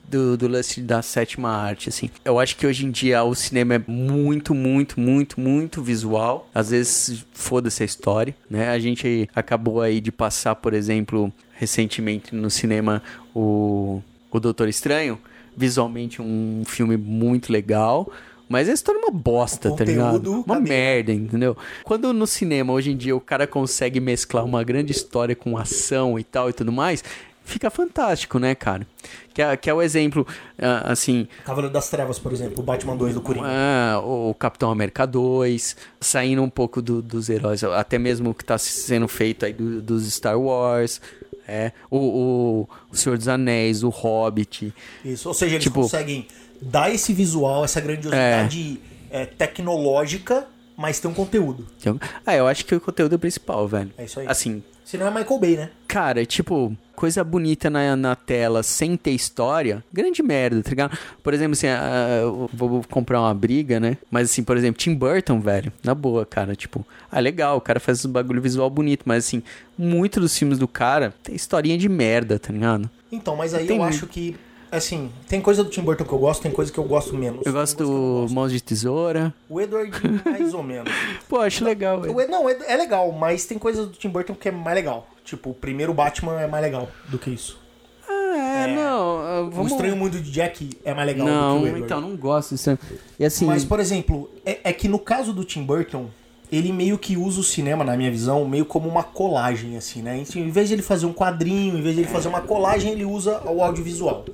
[0.10, 2.10] do, do lance da sétima arte, assim.
[2.24, 6.50] Eu acho que hoje em dia o cinema é muito, muito, muito, muito visual.
[6.54, 8.70] Às vezes, foda-se a história, né?
[8.70, 13.02] A gente acabou aí de passar, por exemplo, recentemente no cinema
[13.34, 15.18] o, o Doutor Estranho.
[15.56, 18.12] Visualmente um filme muito legal.
[18.48, 20.32] Mas a história é uma bosta, tá ligado?
[20.46, 20.70] Uma cadê?
[20.70, 21.58] merda, entendeu?
[21.84, 26.20] Quando no cinema, hoje em dia, o cara consegue mesclar uma grande história com ação
[26.20, 27.04] e tal e tudo mais,
[27.44, 28.86] fica fantástico, né, cara?
[29.34, 30.26] Que é, que é o exemplo,
[30.60, 33.48] ah, assim, Cavaleiro das Trevas, por exemplo, o Batman 2 do Coringa.
[33.50, 38.46] ah, o Capitão América 2, saindo um pouco do- dos heróis, até mesmo o que
[38.46, 41.02] tá sendo feito aí do- dos Star Wars,
[41.48, 44.74] é, o, o, o Senhor dos Anéis, o Hobbit,
[45.04, 45.28] Isso.
[45.28, 46.28] Ou seja, eles Tipo- conseguem
[46.62, 48.80] dar esse visual, essa grandiosidade
[49.10, 50.48] é, tecnológica,
[50.78, 51.66] mas tem um conteúdo.
[51.80, 53.92] Então, ah, eu acho que o conteúdo é o principal, velho.
[53.98, 54.28] É isso aí.
[54.28, 55.70] Assim, Se não é Michael Bay, né?
[55.88, 60.98] Cara, tipo, coisa bonita na, na tela sem ter história, grande merda, tá ligado?
[61.24, 61.68] Por exemplo, assim,
[62.22, 63.98] eu vou comprar uma briga, né?
[64.12, 67.80] Mas assim, por exemplo, Tim Burton, velho, na boa, cara, tipo, ah, legal, o cara
[67.80, 69.42] faz um bagulho visual bonito, mas assim,
[69.78, 72.90] muito dos filmes do cara tem historinha de merda, tá ligado?
[73.12, 73.96] Então, mas aí Tem eu muito.
[73.96, 74.36] acho que,
[74.72, 77.46] assim, tem coisa do Tim Burton que eu gosto, tem coisa que eu gosto menos.
[77.46, 78.34] Eu gosto eu não do gosto.
[78.34, 79.34] Mãos de Tesoura.
[79.50, 79.92] O Edward,
[80.26, 80.92] mais ou menos.
[81.28, 84.50] Pô, acho legal, O não, é, é legal, mas tem coisa do Tim Burton que
[84.50, 85.08] é mais legal.
[85.24, 87.60] Tipo, o primeiro Batman é mais legal do que isso.
[88.08, 89.72] Ah, não, ah, O vamos...
[89.72, 91.86] Estranho Mundo de Jack é mais legal do que o Não, Edward.
[91.86, 92.78] Então, não gosto disso.
[93.20, 96.10] E assim, Mas, por exemplo, é, é que no caso do Tim Burton,
[96.52, 100.24] ele meio que usa o cinema, na minha visão, meio como uma colagem, assim, né?
[100.36, 103.06] Em vez de ele fazer um quadrinho, em vez de ele fazer uma colagem, ele
[103.06, 104.26] usa o audiovisual.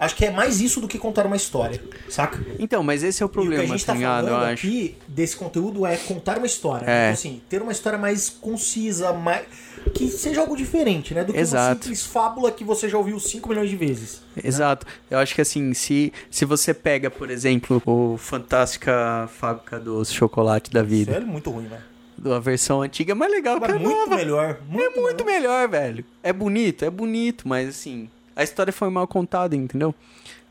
[0.00, 1.78] Acho que é mais isso do que contar uma história,
[2.08, 2.40] saca?
[2.58, 4.28] Então, mas esse é o e o que a problema, gente tá tá ligado?
[4.28, 6.86] Falando aqui desse conteúdo é contar uma história.
[6.86, 7.02] É.
[7.02, 9.44] Então, assim, ter uma história mais concisa, mais...
[9.92, 11.22] que seja algo diferente, né?
[11.22, 11.84] Do que uma Exato.
[11.84, 14.22] simples fábula que você já ouviu 5 milhões de vezes.
[14.42, 14.86] Exato.
[15.10, 20.70] Eu acho que assim, se, se você pega, por exemplo, o Fantástica Fábrica dos Chocolate
[20.70, 21.78] da Isso Vida, é muito ruim, né?
[22.16, 24.16] da versão antiga, é mais legal que Mas a muito nova.
[24.16, 24.58] melhor.
[24.68, 26.04] Muito É muito melhor, velho.
[26.22, 29.94] É bonito, é bonito, mas assim, a história foi mal contada, entendeu?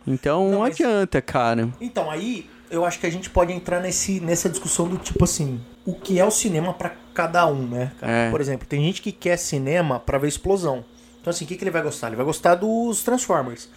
[0.07, 1.69] Então não, Não, mas- adianta, cara.
[1.79, 5.59] Então, aí eu acho que a gente pode entrar nesse, nessa discussão do tipo assim,
[5.85, 7.91] o que é o cinema pra cada um, né?
[7.99, 8.11] cara?
[8.11, 8.31] É.
[8.31, 10.85] Por exemplo, tem gente que quer cinema pra ver explosão.
[11.21, 12.07] Então assim, o que, que ele vai gostar?
[12.07, 13.69] Ele vai gostar dos Transformers.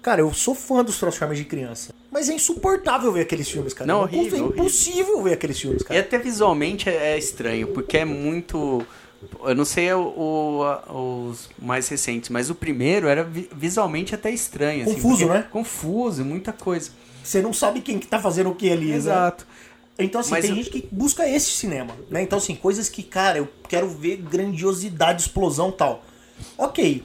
[0.00, 1.92] Cara, eu sou fã dos Transformers de criança.
[2.10, 3.88] Mas é insuportável ver aqueles filmes, cara.
[3.88, 4.48] Não, é horrível, horrível.
[4.64, 6.00] impossível ver aqueles filmes, E cara.
[6.00, 8.86] até visualmente é é estranho, porque é muito.
[9.44, 14.30] Eu não sei o, o- os mais recentes, mas o primeiro era vi- visualmente até
[14.30, 14.84] estranho.
[14.84, 15.46] assim, Confuso, porque- né?
[15.50, 16.90] Confuso, muita coisa.
[17.22, 18.96] Você não sabe quem que tá fazendo o que ali, né?
[18.96, 19.46] Exato.
[19.98, 22.20] Então, assim, Mas tem eu- gente que busca esse cinema, né?
[22.22, 26.04] Então, assim, coisas que, cara, eu quero ver grandiosidade, explosão e tal.
[26.58, 27.04] Ok.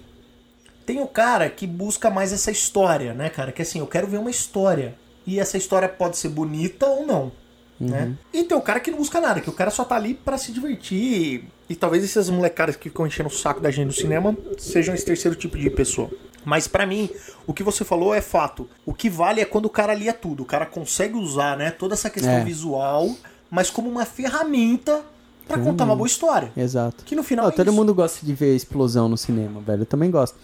[0.86, 3.52] Tem o cara que busca mais essa história, né, cara?
[3.52, 4.98] Que assim, eu quero ver uma história.
[5.26, 7.32] E essa história pode ser bonita ou não.
[7.80, 8.14] Né?
[8.34, 10.38] E tem o cara que não busca nada, que o cara só tá ali pra
[10.38, 11.46] se divertir.
[11.70, 15.06] E talvez esses molecadas que ficam enchendo o saco da gente no cinema sejam esse
[15.06, 16.10] terceiro tipo de pessoa.
[16.44, 17.10] Mas pra mim,
[17.48, 18.68] o que você falou é fato.
[18.86, 20.44] O que vale é quando o cara lia tudo.
[20.44, 22.44] O cara consegue usar, né, toda essa questão É.
[22.44, 23.10] visual,
[23.50, 25.02] mas como uma ferramenta
[25.48, 26.52] pra contar uma boa história.
[26.56, 27.04] Exato.
[27.06, 27.76] Que no final é todo isso.
[27.76, 29.82] mundo gosta de ver explosão no cinema, velho.
[29.82, 30.38] Eu também gosto.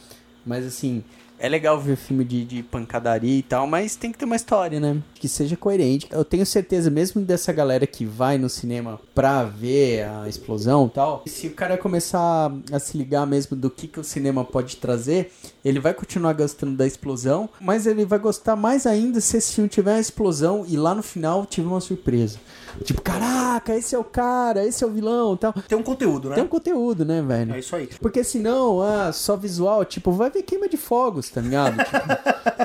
[0.45, 1.03] Mas assim,
[1.37, 4.79] é legal ver filme de, de pancadaria e tal, mas tem que ter uma história,
[4.79, 5.01] né?
[5.13, 6.07] Que seja coerente.
[6.11, 10.89] Eu tenho certeza, mesmo dessa galera que vai no cinema pra ver a explosão e
[10.89, 14.77] tal, se o cara começar a se ligar mesmo do que, que o cinema pode
[14.77, 15.31] trazer,
[15.63, 19.69] ele vai continuar gostando da explosão, mas ele vai gostar mais ainda se esse filme
[19.69, 22.39] tiver uma explosão e lá no final tiver uma surpresa.
[22.83, 25.53] Tipo, caraca, esse é o cara, esse é o vilão e tal.
[25.53, 26.35] Tem um conteúdo, né?
[26.35, 27.53] Tem um conteúdo, né, velho?
[27.53, 27.89] É isso aí.
[28.01, 31.77] Porque senão, ah, só visual, tipo, vai ver queima de fogos, tá ligado?
[31.83, 31.97] Tipo,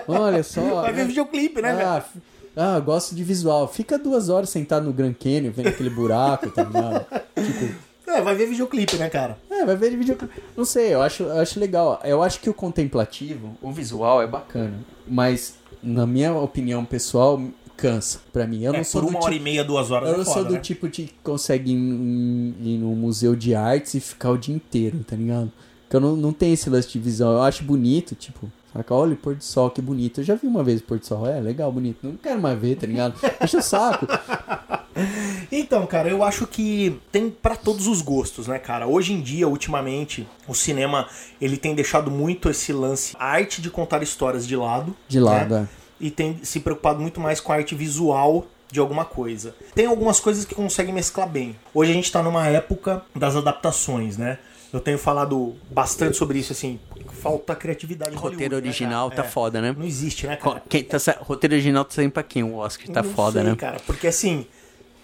[0.13, 0.83] olha só.
[0.83, 1.09] Vai ver né?
[1.09, 2.03] videoclipe, né, ah,
[2.57, 3.69] ah, eu gosto de visual.
[3.69, 7.07] Fica duas horas sentado no Grand Canyon, vendo aquele buraco, tá ligado?
[7.35, 7.75] Tipo,
[8.07, 9.39] É, vai ver videoclipe, né, cara?
[9.49, 10.17] é, vai ver vídeo.
[10.57, 12.01] Não sei, eu acho, eu acho legal.
[12.05, 14.75] Eu acho que o contemplativo, o visual é bacana.
[15.07, 17.41] Mas, na minha opinião pessoal,
[17.77, 18.65] cansa pra mim.
[18.65, 19.27] Eu É, não sou por uma tipo...
[19.27, 20.61] hora e meia, duas horas Eu é não foda, sou do né?
[20.61, 24.55] tipo de que consegue ir, em- ir no museu de artes e ficar o dia
[24.55, 25.51] inteiro, tá ligado?
[25.91, 27.33] Porque eu não, não tenho esse lance de visão.
[27.33, 28.95] Eu acho bonito, tipo, saca?
[28.95, 30.21] Olha o pôr do sol, que bonito.
[30.21, 31.27] Eu já vi uma vez o pôr do sol.
[31.27, 31.99] É, legal, bonito.
[32.07, 33.21] Não quero mais ver, tá ligado?
[33.41, 34.07] Deixa o saco.
[35.53, 38.87] Então, cara, eu acho que tem pra todos os gostos, né, cara?
[38.87, 41.09] Hoje em dia, ultimamente, o cinema
[41.41, 44.95] ele tem deixado muito esse lance, a arte de contar histórias de lado.
[45.09, 45.69] De lado, né?
[45.73, 46.05] é.
[46.05, 49.55] E tem se preocupado muito mais com a arte visual de alguma coisa.
[49.75, 51.57] Tem algumas coisas que conseguem mesclar bem.
[51.73, 54.39] Hoje a gente tá numa época das adaptações, né?
[54.73, 56.79] Eu tenho falado bastante sobre isso, assim,
[57.21, 59.23] falta criatividade em Roteiro Hollywood, né, original cara?
[59.23, 59.31] tá É.
[59.31, 59.75] foda, né?
[59.77, 60.63] Não existe, né, cara?
[60.69, 62.43] Quem tá, roteiro original tá saindo pra quem?
[62.45, 63.57] O Oscar tá Não foda, sei, né?
[63.57, 64.47] cara, porque assim,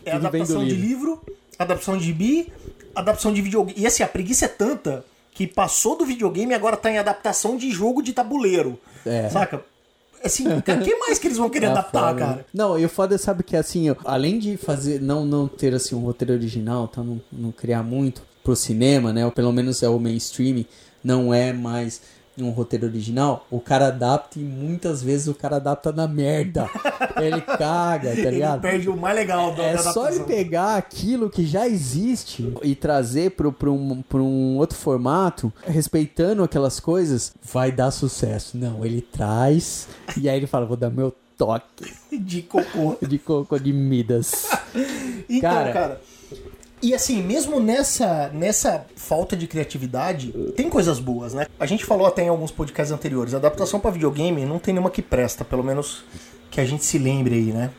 [0.04, 1.20] é Tudo adaptação de livro,
[1.58, 2.52] adaptação de gibi,
[2.94, 3.80] adaptação de videogame.
[3.80, 7.56] E assim, a preguiça é tanta que passou do videogame e agora tá em adaptação
[7.56, 8.78] de jogo de tabuleiro.
[9.04, 9.28] É.
[9.28, 9.62] Saca?
[10.24, 12.20] Assim, o que mais que eles vão querer Tá adaptar, foda, né?
[12.20, 12.46] cara?
[12.54, 16.00] Não, e o foda sabe que assim, além de fazer, não, não ter assim um
[16.00, 19.24] roteiro original, tá, não, não criar muito pro cinema, né?
[19.24, 20.64] Ou pelo menos é o mainstream,
[21.02, 22.00] não é mais
[22.38, 26.68] um roteiro original, o cara adapta e muitas vezes o cara adapta na merda.
[27.20, 28.60] ele caga, tá Ele ligado?
[28.60, 33.32] perde o mais legal da, É só ele pegar aquilo que já existe e trazer
[33.32, 38.56] pro, pro, um, pro um outro formato, respeitando aquelas coisas, vai dar sucesso.
[38.56, 42.96] Não, ele traz e aí ele fala, vou dar meu toque de cocô.
[43.02, 44.46] de coco de Midas.
[45.28, 45.72] Então, Cara.
[45.72, 46.00] cara.
[46.82, 51.46] E assim, mesmo nessa, nessa falta de criatividade, tem coisas boas, né?
[51.58, 55.00] A gente falou até em alguns podcasts anteriores, adaptação pra videogame não tem nenhuma que
[55.00, 56.04] presta, pelo menos
[56.50, 57.70] que a gente se lembre aí, né?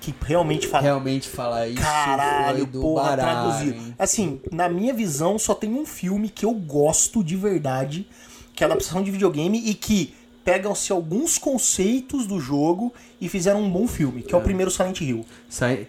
[0.00, 0.82] Que realmente fala.
[0.82, 3.94] Realmente falar isso Caralho, porra, baralho, traduzido.
[3.98, 8.06] Assim, na minha visão, só tem um filme que eu gosto de verdade,
[8.54, 10.14] que é a adaptação de videogame e que
[10.48, 12.90] pegam-se alguns conceitos do jogo
[13.20, 15.26] e fizeram um bom filme, que é o primeiro Silent Hill.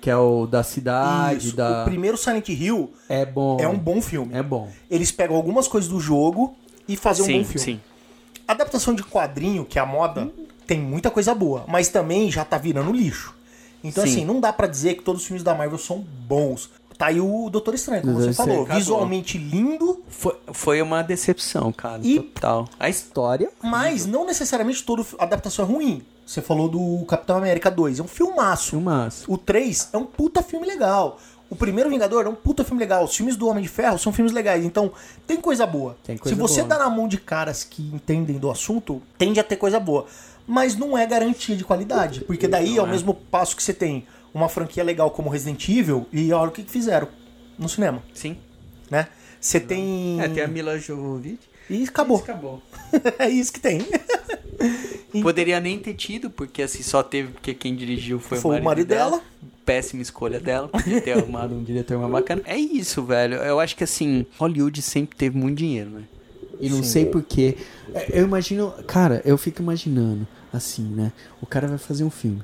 [0.02, 1.84] Que é o da cidade, Isso, da...
[1.84, 3.58] o primeiro Silent Hill É bom.
[3.58, 4.36] é um bom filme.
[4.36, 4.70] É bom.
[4.92, 6.58] Eles pegam algumas coisas do jogo
[6.90, 7.60] e fazem um sim, bom filme.
[7.60, 7.80] sim.
[8.46, 10.30] Adaptação de quadrinho, que é a moda,
[10.68, 13.34] tem muita coisa boa, mas também já tá virando lixo.
[13.82, 14.12] Então, Sim.
[14.12, 16.70] assim, não dá pra dizer que todos os filmes da Marvel são bons.
[17.00, 18.56] Tá aí o Doutor Estranho, como Doutor você falou.
[18.64, 18.76] Acabou.
[18.78, 22.02] Visualmente lindo, Foi, foi uma decepção, cara.
[22.04, 22.68] E- Total.
[22.78, 23.50] A his- História.
[23.64, 26.04] mas não necessariamente toda adaptação é ruim.
[26.26, 28.72] Você falou do Capitão América 2, é um filmaço.
[28.72, 29.32] Filmaço.
[29.32, 31.18] O 3 é um puta filme legal.
[31.50, 33.06] O primeiro Vingador é um puta filme legal.
[33.06, 34.64] Os filmes do Homem de Ferro são filmes legais.
[34.66, 34.92] Então,
[35.26, 35.96] tem coisa boa.
[36.04, 36.68] Tem coisa Se você boa.
[36.68, 40.06] dá na mão de caras que entendem do assunto, tende a ter coisa boa.
[40.46, 42.22] Mas não é garantia de qualidade.
[42.26, 46.08] Porque daí é o mesmo passo que você tem uma franquia legal como Resident Evil
[46.12, 47.08] e olha o que, que fizeram
[47.58, 48.38] no cinema, Sim.
[48.90, 49.08] né?
[49.40, 50.22] Você tem...
[50.22, 51.40] É, tem a Mila Jovovich.
[51.70, 52.18] E acabou.
[52.18, 52.62] Acabou.
[53.20, 53.86] é isso que tem.
[55.22, 58.88] Poderia nem ter tido, porque assim, só teve porque quem dirigiu foi, Foi o marido
[58.88, 59.22] dela.
[59.66, 62.42] Péssima escolha dela, podia ter arrumado um diretor mais bacana.
[62.46, 63.36] É isso, velho.
[63.36, 66.04] Eu acho que assim, Hollywood sempre teve muito dinheiro, né?
[66.60, 67.56] E não sei porquê.
[67.94, 68.74] É, Eu imagino.
[68.88, 71.14] Cara, eu fico imaginando, assim, né?
[71.40, 72.42] O cara vai fazer um filme.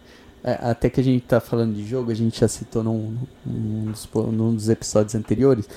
[0.48, 3.92] É, Até que a gente tá falando de jogo, a gente já citou num, num,
[3.92, 5.68] dos, num dos episódios anteriores.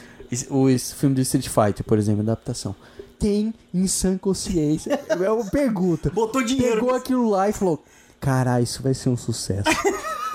[0.51, 2.77] O esse filme do Street Fighter, por exemplo, adaptação.
[3.19, 5.01] Tem em sã consciência.
[5.09, 6.11] É uma pergunta.
[6.11, 6.77] Botou dinheiro.
[6.77, 7.83] Pegou aquilo lá e falou:
[8.21, 9.71] Caralho, isso vai ser um sucesso.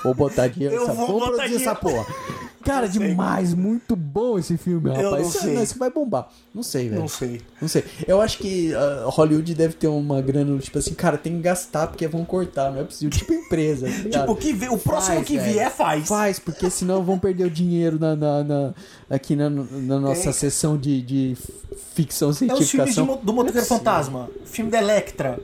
[0.02, 2.04] Vou botar dinheiro Eu nessa vou Vamos botar produzir essa dinheiro.
[2.04, 2.43] porra.
[2.64, 5.12] Cara, demais, muito bom esse filme, Eu rapaz.
[5.22, 5.54] não Isso, sei.
[5.62, 6.28] isso vai bombar.
[6.54, 7.00] Não sei, velho.
[7.02, 7.40] Não sei.
[7.60, 7.84] Não sei.
[8.06, 11.86] Eu acho que ah, Hollywood deve ter uma grana, tipo assim, cara, tem que gastar
[11.88, 13.10] porque vão cortar, não é possível.
[13.10, 13.86] Tipo empresa.
[13.86, 14.20] tá?
[14.20, 16.08] Tipo, o, que vê- o próximo Faz, que vier faz.
[16.08, 18.74] Faz, porque senão vão perder o dinheiro na, na- na-
[19.10, 20.32] aqui na, na nossa Tem.
[20.32, 21.36] sessão de, de
[21.94, 22.66] ficção É os científica.
[22.86, 24.28] filmes de mo- do Motoqueiro Fantasma.
[24.44, 25.38] Filme da Electra.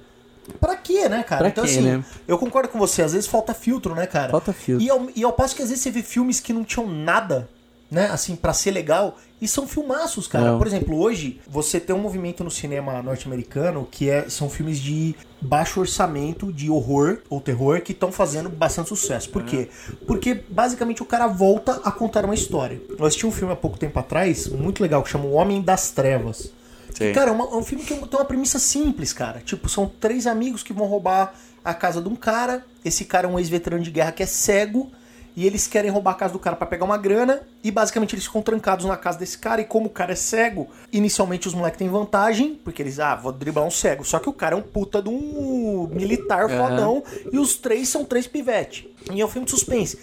[0.58, 1.40] Pra quê, né, cara?
[1.40, 2.04] Pra então, quê, assim, né?
[2.26, 3.02] eu concordo com você.
[3.02, 4.30] Às vezes falta filtro, né, cara?
[4.30, 4.84] Falta filtro.
[4.84, 7.48] E ao, e ao passo que às vezes você vê filmes que não tinham nada,
[7.90, 10.52] né, assim, pra ser legal, e são filmaços, cara.
[10.52, 10.58] Não.
[10.58, 15.14] Por exemplo, hoje, você tem um movimento no cinema norte-americano que é, são filmes de
[15.40, 19.30] baixo orçamento, de horror ou terror, que estão fazendo bastante sucesso.
[19.30, 19.70] Por quê?
[20.06, 22.80] Porque, basicamente, o cara volta a contar uma história.
[22.98, 25.90] Eu assisti um filme há pouco tempo atrás, muito legal, que chama O Homem das
[25.90, 26.52] Trevas.
[26.94, 27.12] Sim.
[27.12, 29.40] Cara, é, uma- é um filme que tem uma premissa simples, cara.
[29.40, 31.34] Tipo, são três amigos que vão roubar
[31.64, 32.64] a casa de um cara.
[32.84, 34.90] Esse cara é um ex-veterano de guerra que é cego.
[35.36, 37.40] E eles querem roubar a casa do cara pra pegar uma grana.
[37.62, 39.60] E basicamente eles ficam trancados na casa desse cara.
[39.60, 42.56] E como o cara é cego, inicialmente os moleques têm vantagem.
[42.64, 44.04] Porque eles, ah, vou driblar um cego.
[44.04, 47.02] Só que o cara é um puta de um militar fodão.
[47.32, 48.92] E os três são três pivete.
[49.12, 49.98] E é um filme de suspense.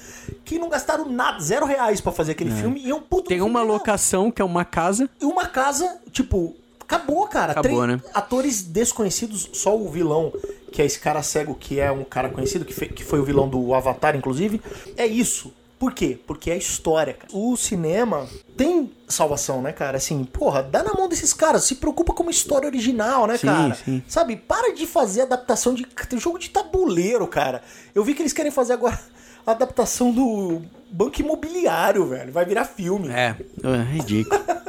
[0.46, 2.82] Que não gastaram nada, zero reais pra fazer aquele filme.
[2.84, 5.10] E é um puta Tem uma locação que é uma casa.
[5.22, 6.56] E uma casa, tipo,
[6.88, 7.52] acabou, cara.
[7.52, 8.10] Acabou, Três né?
[8.14, 10.32] Atores desconhecidos, só o vilão,
[10.72, 13.48] que é esse cara cego, que é um cara conhecido, que, que foi o vilão
[13.50, 14.62] do Avatar, inclusive.
[14.96, 15.54] É isso.
[15.78, 16.18] Por quê?
[16.26, 17.32] Porque é história, cara.
[17.32, 19.98] O cinema tem salvação, né, cara?
[19.98, 21.66] Assim, porra, dá na mão desses caras.
[21.66, 23.76] Se preocupa com uma história original, né, Sim, cara?
[23.76, 24.04] sim.
[24.08, 24.36] Sabe?
[24.36, 27.62] Para de fazer adaptação de tem jogo de tabuleiro, cara.
[27.94, 29.00] Eu vi que eles querem fazer agora
[29.46, 32.34] a adaptação do Banco Imobiliário, velho.
[32.34, 33.10] Vai virar filme.
[33.10, 34.42] É, é ridículo.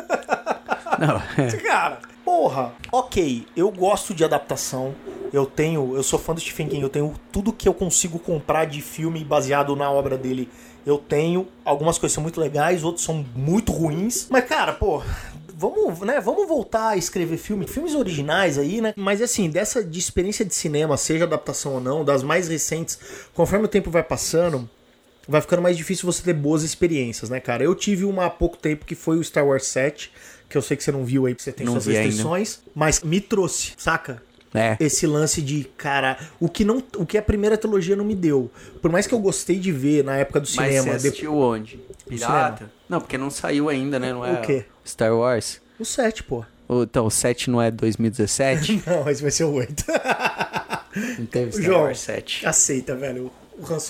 [0.99, 1.51] Não, é.
[1.59, 2.72] Cara, porra.
[2.92, 4.94] Ok, eu gosto de adaptação.
[5.32, 8.64] Eu tenho, eu sou fã do Stephen King, eu tenho tudo que eu consigo comprar
[8.64, 10.49] de filme baseado na obra dele.
[10.86, 14.26] Eu tenho, algumas coisas são muito legais, outras são muito ruins.
[14.30, 15.03] Mas cara, pô,
[15.55, 18.94] vamos, né, vamos voltar a escrever filme, filmes originais aí, né?
[18.96, 22.99] Mas assim, dessa de experiência de cinema, seja adaptação ou não, das mais recentes,
[23.34, 24.68] conforme o tempo vai passando,
[25.28, 27.62] vai ficando mais difícil você ter boas experiências, né, cara?
[27.62, 30.11] Eu tive uma há pouco tempo que foi o Star Wars 7,
[30.49, 32.05] que eu sei que você não viu aí, porque você tem Não suas vi ainda.
[32.07, 34.22] restrições, mas me trouxe, saca?
[34.55, 34.76] É.
[34.80, 38.51] Esse lance de, cara, o que não, o que a primeira trilogia não me deu.
[38.80, 41.34] Por mais que eu gostei de ver na época do Mas cinema, você depois assistiu
[41.36, 41.78] onde?
[42.09, 42.70] Pirata?
[42.88, 44.11] Não, porque não saiu ainda, né?
[44.12, 44.64] Não é O quê?
[44.86, 45.61] Star Wars.
[45.78, 46.44] o 7, pô.
[46.70, 48.82] Então, o 7 não é 2017?
[48.88, 49.84] Não, mas vai ser o 8.
[51.18, 52.46] não teve Star João, Wars 7.
[52.46, 53.30] aceita, velho.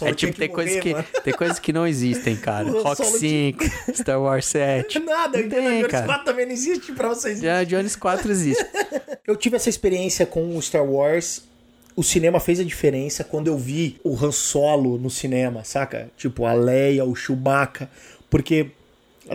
[0.03, 2.71] É tipo, tinha tem, coisas que, tem coisas que não existem, cara.
[2.83, 3.65] Rock Solo 5,
[3.95, 4.99] Star Wars 7.
[5.05, 6.07] Nada, não tem, Indiana Jones cara.
[6.07, 7.41] 4 também não existe pra vocês.
[7.41, 8.67] Já Jones 4 existe.
[9.27, 11.47] Eu tive essa experiência com o Star Wars.
[11.95, 16.09] O cinema fez a diferença quando eu vi o Han Solo no cinema, saca?
[16.17, 17.91] Tipo, a Leia, o Chewbacca.
[18.31, 18.71] Porque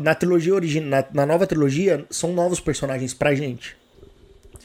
[0.01, 3.75] na trilogia original, na, na nova trilogia, são novos personagens pra gente,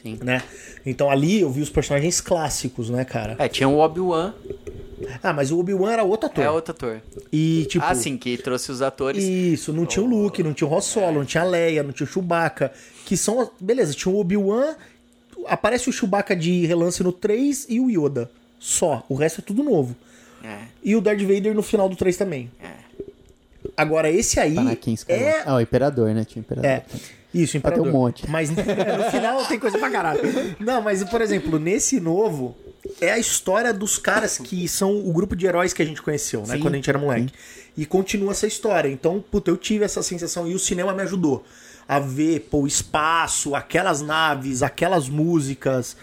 [0.01, 0.17] Sim.
[0.23, 0.41] né?
[0.85, 3.35] Então ali eu vi os personagens clássicos, né, cara?
[3.37, 4.33] É, tinha o Obi-Wan,
[5.23, 6.43] Ah, mas o Obi-Wan era outro ator.
[6.43, 7.01] é outro ator.
[7.31, 7.83] E, tipo.
[7.85, 9.23] Ah, sim, que trouxe os atores.
[9.23, 11.91] Isso, não tinha o Luke, não tinha o Han Solo, não tinha a Leia, não
[11.91, 12.71] tinha o Chewbacca.
[13.05, 13.49] Que são.
[13.59, 14.75] Beleza, tinha o Obi-Wan,
[15.47, 18.29] aparece o Chewbacca de relance no 3 e o Yoda.
[18.59, 19.03] Só.
[19.07, 19.95] O resto é tudo novo.
[20.43, 22.49] É, E o Darth Vader no final do 3 também.
[22.63, 22.79] é.
[23.75, 24.55] Agora, esse aí.
[25.07, 25.43] É.
[25.45, 26.23] Ah, o Imperador, né?
[26.25, 26.69] Tinha o Imperador.
[26.69, 26.83] É.
[27.33, 27.87] Isso, tem Imperador.
[27.87, 28.29] um monte.
[28.29, 28.55] Mas no
[29.11, 30.21] final tem coisa pra caralho.
[30.59, 32.55] Não, mas, por exemplo, nesse novo,
[33.01, 36.41] é a história dos caras que são o grupo de heróis que a gente conheceu,
[36.41, 36.55] né?
[36.55, 37.31] Sim, Quando a gente era moleque.
[37.77, 38.89] E continua essa história.
[38.89, 41.43] Então, puta, eu tive essa sensação e o cinema me ajudou
[41.87, 45.95] a ver, pô, o espaço, aquelas naves, aquelas músicas.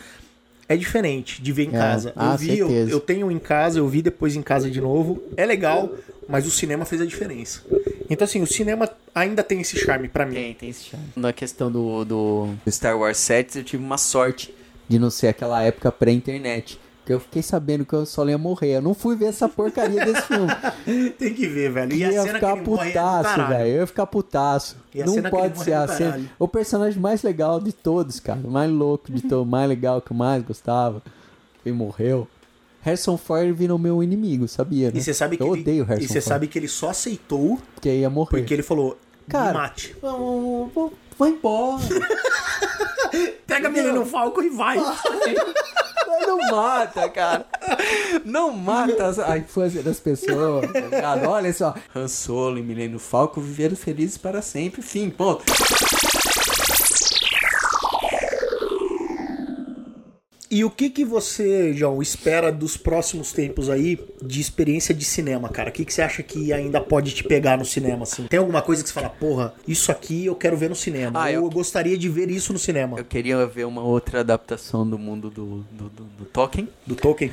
[0.69, 1.79] É diferente de ver em É.
[1.79, 2.13] casa.
[2.17, 5.23] Ah, eu vi, eu, eu tenho em casa, eu vi depois em casa de novo.
[5.37, 5.93] É legal,
[6.29, 7.63] mas o cinema fez a diferença.
[8.11, 10.35] Então, assim, o cinema ainda tem esse charme pra mim.
[10.35, 11.07] Tem, tem esse charme.
[11.15, 14.53] Na questão do, do Star Wars 7, eu tive uma sorte.
[14.89, 16.81] De não ser aquela época pré-internet.
[17.01, 18.77] Porque eu fiquei sabendo que eu só ia morrer.
[18.79, 20.49] Eu não fui ver essa porcaria desse filme.
[21.17, 21.93] Tem que ver, velho.
[21.95, 23.69] E a ia cena ficar que putaço, velho.
[23.69, 24.77] Eu ia ficar putaço.
[24.93, 26.21] E Não pode ser a cena.
[26.37, 28.41] O personagem mais legal de todos, cara.
[28.43, 31.01] O mais louco de todos, o mais legal que eu mais gostava.
[31.65, 32.27] Ele morreu.
[32.83, 34.99] Harrison Ford virou meu inimigo, sabia, né?
[34.99, 36.25] E você sabe que Eu ele, odeio Harrison E você Ford.
[36.29, 38.39] sabe que ele só aceitou Porque ia morrer.
[38.39, 38.97] porque ele falou:
[39.29, 39.97] Cara, me mate.
[40.03, 41.83] Vamos- vai embora.
[43.47, 44.79] Pega a menina no falco e vai.
[46.09, 47.45] Mas não mata, cara.
[48.25, 50.71] Não mata a infância das pessoas.
[50.71, 51.29] tá ligado?
[51.29, 51.75] Olha só.
[51.95, 54.83] Han Solo e Milênio Falco viveram felizes para sempre.
[54.83, 55.45] Fim, ponto.
[60.49, 65.49] E o que que você, João, espera dos próximos tempos aí de experiência de cinema,
[65.49, 65.71] cara?
[65.71, 68.27] O que que você acha que ainda pode te pegar no cinema, assim?
[68.29, 71.21] Tem alguma coisa que você fala, porra, isso aqui eu quero ver no cinema.
[71.25, 71.43] Ah, eu...
[71.43, 72.97] eu- gostaria de ver isso no cinema.
[72.99, 76.69] Eu queria ver uma outra adaptação do mundo do, do, do, do Tolkien.
[76.87, 77.33] Do Tolkien.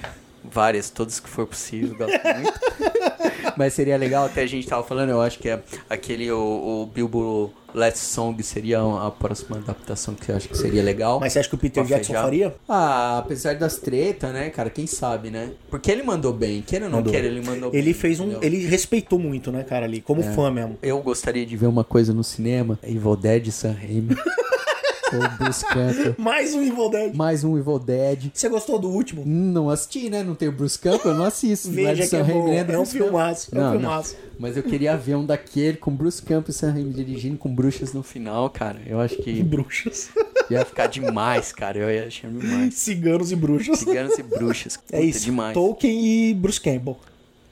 [0.52, 2.60] Várias, todas que for possível, gosto muito.
[3.58, 6.86] Mas seria legal, até a gente tava falando, eu acho que é aquele, o, o
[6.94, 11.20] Bilbo Last Song seria a próxima adaptação que eu acho que seria legal.
[11.20, 12.24] Mas você acha que o Peter Jackson fechar.
[12.24, 12.56] faria?
[12.68, 14.70] Ah, apesar das tretas, né, cara?
[14.70, 15.52] Quem sabe, né?
[15.70, 16.62] Porque ele mandou bem.
[16.62, 17.80] Queira ou não queira, ele mandou bem.
[17.80, 18.26] Ele fez um.
[18.26, 18.44] entendeu?
[18.44, 20.78] Ele respeitou muito, né, cara, ali, como fã mesmo.
[20.82, 22.80] Eu gostaria de de ver uma coisa no cinema.
[22.84, 24.18] Evil Dead, Sam Raimi.
[25.12, 26.16] Ou Bruce Campbell.
[26.20, 27.14] Mais um Evil Dead.
[27.16, 28.32] Mais um Evil Dead.
[28.34, 29.22] Você gostou do último?
[29.24, 30.24] Hum, Não assisti, né?
[30.24, 31.68] Não tem o Bruce Campbell, eu não assisto.
[31.68, 32.48] Não Veja que é bom.
[32.54, 33.80] É um filmaço, é um Não, não.
[33.80, 34.16] filmaço.
[34.40, 37.94] Mas eu queria ver um daquele com Bruce Campbell e Sam Raimi dirigindo com bruxas
[37.94, 38.80] no final, cara.
[38.86, 40.10] Eu acho que Bruxas.
[40.50, 41.78] ia ficar demais, cara.
[41.78, 42.74] Eu ia achar demais.
[42.74, 43.80] Ciganos e bruxas.
[43.80, 44.80] Ciganos e bruxas.
[44.92, 45.26] É Puta, isso.
[45.26, 45.54] demais.
[45.54, 46.98] Tolkien e Bruce Campbell.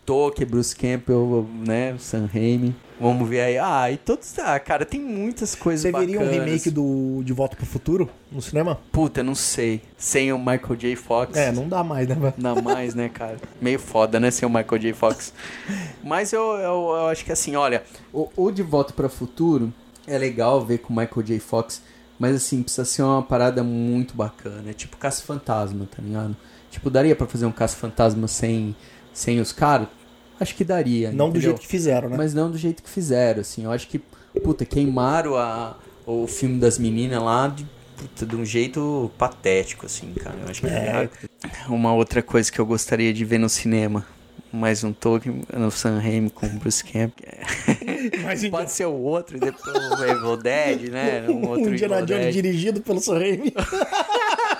[0.05, 1.95] Tolkien, Bruce Campbell, né?
[1.99, 2.75] Sam Raimi.
[2.99, 3.57] Vamos ver aí.
[3.57, 4.37] Ah, e todos.
[4.39, 6.45] Ah, cara, tem muitas coisas Você veria um bacanas.
[6.45, 8.79] remake do De Volta pro Futuro no cinema?
[8.91, 9.81] Puta, não sei.
[9.97, 10.95] Sem o Michael J.
[10.95, 11.35] Fox.
[11.37, 12.33] É, não dá mais, né, velho?
[12.37, 13.37] Não mais, né, cara?
[13.59, 14.93] Meio foda, né, sem o Michael J.
[14.93, 15.33] Fox.
[16.03, 17.83] Mas eu, eu, eu acho que assim, olha,
[18.13, 19.73] O, o De Volta para o Futuro
[20.05, 21.39] é legal ver com Michael J.
[21.39, 21.81] Fox,
[22.19, 24.69] mas assim, precisa ser uma parada muito bacana.
[24.69, 26.35] É tipo Caça-Fantasma, tá ligado?
[26.69, 28.75] Tipo, daria pra fazer um Caça-Fantasma sem,
[29.13, 29.87] sem os caras?
[30.39, 31.11] Acho que daria.
[31.11, 31.41] Não do entendeu?
[31.49, 32.17] jeito que fizeram, né?
[32.17, 33.63] Mas não do jeito que fizeram, assim.
[33.63, 33.99] Eu acho que,
[34.43, 40.11] puta, queimaram a, o filme das meninas lá de, puta, de um jeito patético, assim,
[40.13, 40.35] cara.
[40.43, 41.07] Eu acho que É.
[41.69, 44.05] Uma outra coisa que eu gostaria de ver no cinema.
[44.51, 47.13] Mais um Tolkien no Sam Raimi com o Bruce Camp.
[48.23, 51.25] Mas então, Pode ser o outro e depois o Evil Dead, né?
[51.29, 53.53] Um outro um Indiana Jones dirigido pelo Sam Raimi.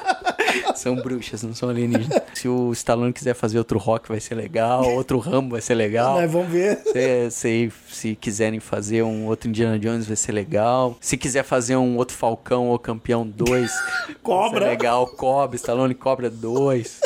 [0.81, 2.21] São bruxas, não são alienígenas.
[2.33, 4.83] Se o Stallone quiser fazer outro rock, vai ser legal.
[4.95, 6.15] Outro Rambo vai ser legal.
[6.15, 6.77] Mas vamos ver.
[6.77, 10.97] Se, se, se quiserem fazer um outro Indiana Jones, vai ser legal.
[10.99, 13.71] Se quiser fazer um outro Falcão ou Campeão 2,
[14.23, 14.59] Cobra.
[14.59, 15.07] Vai ser legal.
[15.07, 17.01] Cobra, Stallone Cobra 2.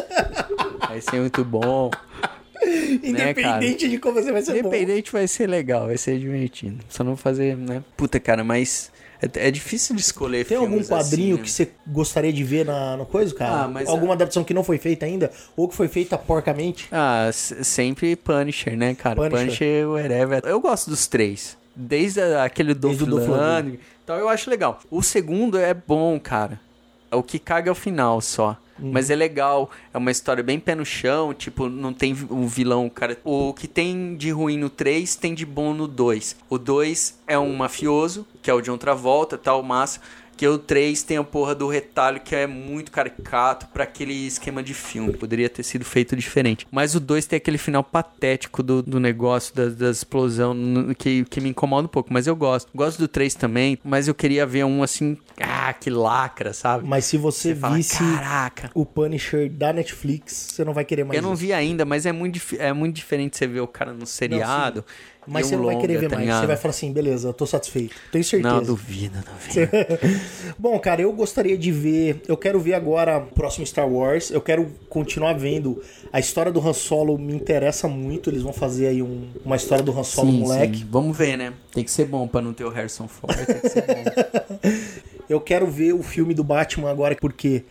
[0.88, 1.92] Vai ser muito bom.
[3.04, 4.70] Independente de como você vai ser bom.
[4.70, 6.78] Independente vai ser legal, vai ser divertido.
[6.88, 7.84] Só não fazer, né?
[7.98, 8.92] Puta, cara, mas
[9.22, 11.68] é, é difícil de escolher Tem algum quadrinho assim, que né?
[11.68, 13.64] você gostaria de ver na, coisa, cara?
[13.64, 15.32] Ah, mas Alguma a- adaptação que não foi feita ainda?
[15.56, 16.88] Ou que foi feita porcamente?
[16.92, 19.16] Ah, sempre Punisher, né, cara?
[19.16, 19.40] Punisher.
[19.40, 20.42] Punisher, whatever.
[20.46, 21.58] Eu gosto dos três.
[21.76, 23.80] Desde aquele Dolph Desde o Dolph Lundgren.
[24.04, 24.80] Então eu acho legal.
[24.90, 26.60] O segundo é bom, cara.
[27.12, 28.58] O que caga é o final só.
[28.78, 28.92] Uhum.
[28.92, 32.90] Mas é legal, é uma história bem pé no chão, tipo, não tem um vilão,
[32.90, 33.18] cara.
[33.24, 36.36] O que tem de ruim no 3 tem de bom no 2.
[36.50, 40.02] O 2 é um mafioso, que é o John Travolta, tal, massa.
[40.38, 44.62] Que o 3 tem a porra do retalho que é muito caricato pra aquele esquema
[44.62, 45.14] de filme.
[45.14, 46.68] Poderia ter sido feito diferente.
[46.70, 50.56] Mas o 2 tem aquele final patético do, do negócio, da, da explosão,
[50.98, 52.12] que, que me incomoda um pouco.
[52.12, 52.70] Mas eu gosto.
[52.76, 56.86] Gosto do 3 também, mas eu queria ver um assim, ah, que lacra, sabe?
[56.88, 58.72] Mas se você, Você fala, visse caraca.
[58.74, 61.42] o Punisher da Netflix, você não vai querer mais Eu não isso.
[61.42, 64.84] vi ainda, mas é muito, é muito diferente você ver o cara no seriado.
[65.28, 66.30] Mas você não vai querer ver tá mais.
[66.36, 67.96] Você vai falar assim, beleza, eu tô satisfeito.
[68.12, 68.54] Tenho certeza.
[68.56, 69.72] Não, duvido, duvido.
[70.58, 72.22] Bom, cara, eu gostaria de ver.
[72.28, 74.30] Eu quero ver agora o próximo Star Wars.
[74.32, 75.82] Eu quero continuar vendo.
[76.14, 78.30] A história do Han Solo me interessa muito.
[78.30, 80.78] Eles vão fazer aí um- uma história do Han Solo Sim, moleque.
[80.80, 80.88] sim.
[80.90, 81.54] Vamos ver, né?
[81.74, 83.36] Tem que ser bom pra não ter o Harrison Ford.
[83.46, 84.04] Tem que ser bom.
[85.28, 87.64] Eu quero ver o filme do Batman agora, porque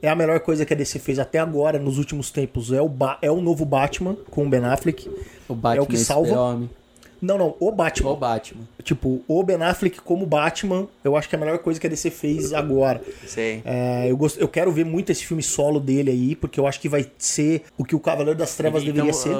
[0.00, 2.72] é a melhor coisa que a DC fez até agora, nos últimos tempos.
[2.72, 5.10] É o, Ba- é o novo Batman com o Ben Affleck.
[5.48, 6.28] O Batman É o que salva.
[6.28, 6.70] Super-Homem.
[7.20, 8.10] Não, não, o Batman.
[8.10, 8.62] O Batman.
[8.82, 11.90] Tipo, o Ben Affleck como Batman, eu acho que é a melhor coisa que a
[11.90, 13.02] DC fez agora.
[13.26, 13.62] Sei.
[13.64, 14.38] É, eu, gost...
[14.40, 17.64] eu quero ver muito esse filme solo dele aí, porque eu acho que vai ser
[17.76, 19.34] o que o Cavaleiro das Trevas Então, deveria ser.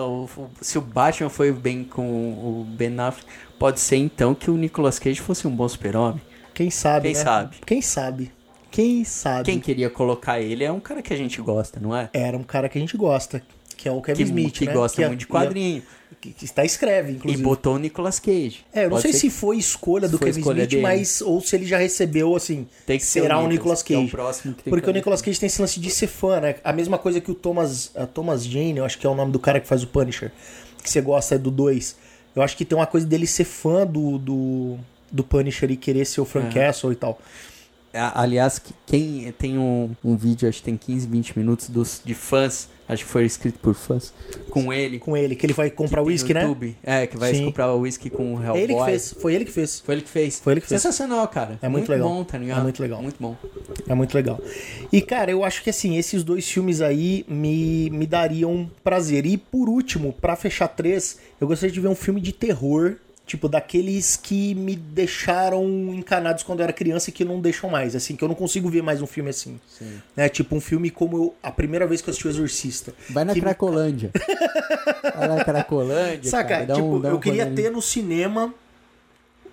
[0.61, 3.27] se o Batman foi bem com o Ben Affleck,
[3.59, 6.21] pode ser então que o Nicolas Cage fosse um bom super-homem.
[6.53, 7.25] Quem sabe, Quem né?
[7.25, 7.57] sabe?
[7.65, 8.33] Quem sabe?
[8.71, 9.45] Quem sabe?
[9.45, 12.09] Quem queria colocar ele é um cara que a gente gosta, não é?
[12.13, 13.43] Era um cara que a gente gosta,
[13.77, 14.73] que é o Kevin Que, Smith, que né?
[14.73, 15.83] gosta é- muito de quadrinho.
[16.21, 17.43] Que, que está escreve, E inclusive.
[17.43, 18.59] botou o Nicolas Cage.
[18.73, 20.83] É, eu não sei ser se foi escolha do Kevin escolha Smith, dele.
[20.83, 23.83] mas ou se ele já recebeu assim, Tem que ser será o o Nicolas, Nicolas
[23.83, 24.11] que é o Cage.
[24.11, 26.57] próximo que tem Porque que o Nicolas Cage tem esse lance de ser fã, né?
[26.63, 29.33] A mesma coisa que o Thomas, a Thomas Jane, eu acho que é o nome
[29.33, 30.31] do cara que faz o Punisher,
[30.83, 31.97] que você gosta é do 2.
[32.37, 34.77] Eu acho que tem uma coisa dele ser fã do, do,
[35.11, 36.67] do Punisher e querer ser o Frank É.
[36.67, 37.19] Castle e tal.
[37.93, 42.15] Aliás, que- quem tem um, um vídeo, acho que tem 15, 20 minutos dos, de
[42.15, 44.13] fãs, acho que foi escrito por fãs,
[44.49, 44.99] com ele.
[45.01, 46.43] Com ele, que ele vai comprar uísque, né?
[46.43, 46.77] YouTube.
[46.85, 47.47] É, que vai Sim.
[47.47, 48.61] comprar o whisky com o Hellboy.
[48.63, 49.81] Ele que fez, foi ele que fez.
[49.81, 50.39] Foi ele que fez.
[50.41, 50.81] Foi ele que fez.
[50.81, 51.59] Sensacional, cara.
[51.61, 52.09] É muito legal.
[52.09, 52.61] bom, tá ligado?
[52.61, 53.03] É muito legal.
[53.03, 53.37] Muito bom.
[53.89, 54.41] É muito legal.
[54.93, 59.27] E, cara, eu acho que assim, esses dois filmes aí me, me dariam prazer.
[59.27, 62.97] E por último, pra fechar três, eu gostaria de ver um filme de terror.
[63.31, 65.65] Tipo, daqueles que me deixaram
[65.95, 67.95] encanados quando eu era criança e que não deixam mais.
[67.95, 69.61] Assim, que eu não consigo ver mais um filme assim.
[70.17, 70.29] Né?
[70.29, 72.93] Tipo, um filme como eu- a primeira vez que eu assisti O Exorcista.
[73.09, 74.11] Vai na Que me- Cracolândia.
[75.17, 76.29] Vai na Cracolândia.
[76.29, 76.49] Saca?
[76.49, 78.53] cara, tipo, um- eu um queria ter no cinema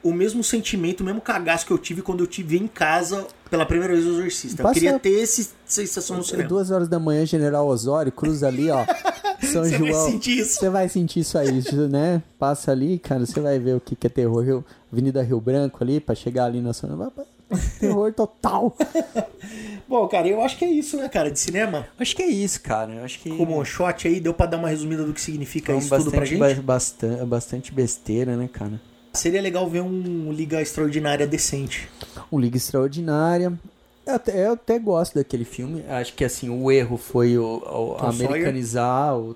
[0.07, 3.65] o mesmo sentimento, o mesmo cagaço que eu tive quando eu tive em casa pela
[3.65, 4.63] primeira vez o Exorcista.
[4.63, 6.47] Passa- Eu queria ter essa sensação no cinema.
[6.47, 8.85] Duas horas da manhã, General Osório, cruza ali, ó.
[9.41, 10.11] São Você vai João.
[10.11, 10.59] sentir isso.
[10.59, 12.23] Você vai sentir isso aí, né?
[12.39, 14.43] Passa ali, cara, você vai ver o que, que é terror.
[14.43, 16.95] Rio- Avenida Rio Branco ali, pra chegar ali na zona.
[16.95, 17.25] vai- vai-
[17.79, 18.75] Terror total.
[19.87, 21.87] Bom, cara, eu acho que é isso, né, cara, de cinema.
[21.97, 22.91] Acho que é isso, cara.
[22.93, 23.29] Eu acho que.
[23.37, 26.11] Como um shot aí, deu pra dar uma resumida do que significa Falamos isso tudo
[26.11, 26.39] pra gente?
[26.39, 28.81] bastante, ba- bastante, bastante besteira, né, cara?
[29.17, 31.89] Seria legal ver um Liga Extraordinária decente.
[32.31, 33.51] Um Liga Extraordinária.
[34.05, 35.83] Eu até, eu até gosto daquele filme.
[35.89, 39.35] Acho que assim, o erro foi o, o americanizar o,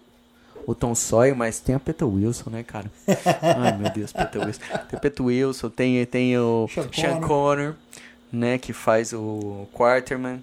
[0.66, 2.90] o Tom Sawyer, mas tem a Peter Wilson, né, cara?
[3.42, 4.62] Ai, meu Deus, Peter Wilson.
[4.90, 7.28] Tem o Peter Wilson, tem, tem o Sean Sean Connery.
[7.28, 7.76] Connor,
[8.32, 10.42] né, que faz o Quarterman.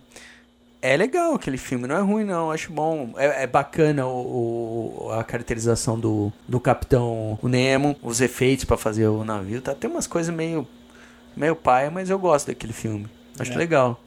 [0.81, 3.13] É legal aquele filme, não é ruim não, acho bom.
[3.17, 9.09] É, é bacana o, o- a caracterização do, do Capitão Nemo, os efeitos pra fazer
[9.09, 9.61] o navio.
[9.61, 10.67] Tá, tem umas coisas meio,
[11.37, 13.07] meio paia, mas eu gosto daquele filme.
[13.39, 13.57] Acho É.
[13.57, 14.01] legal.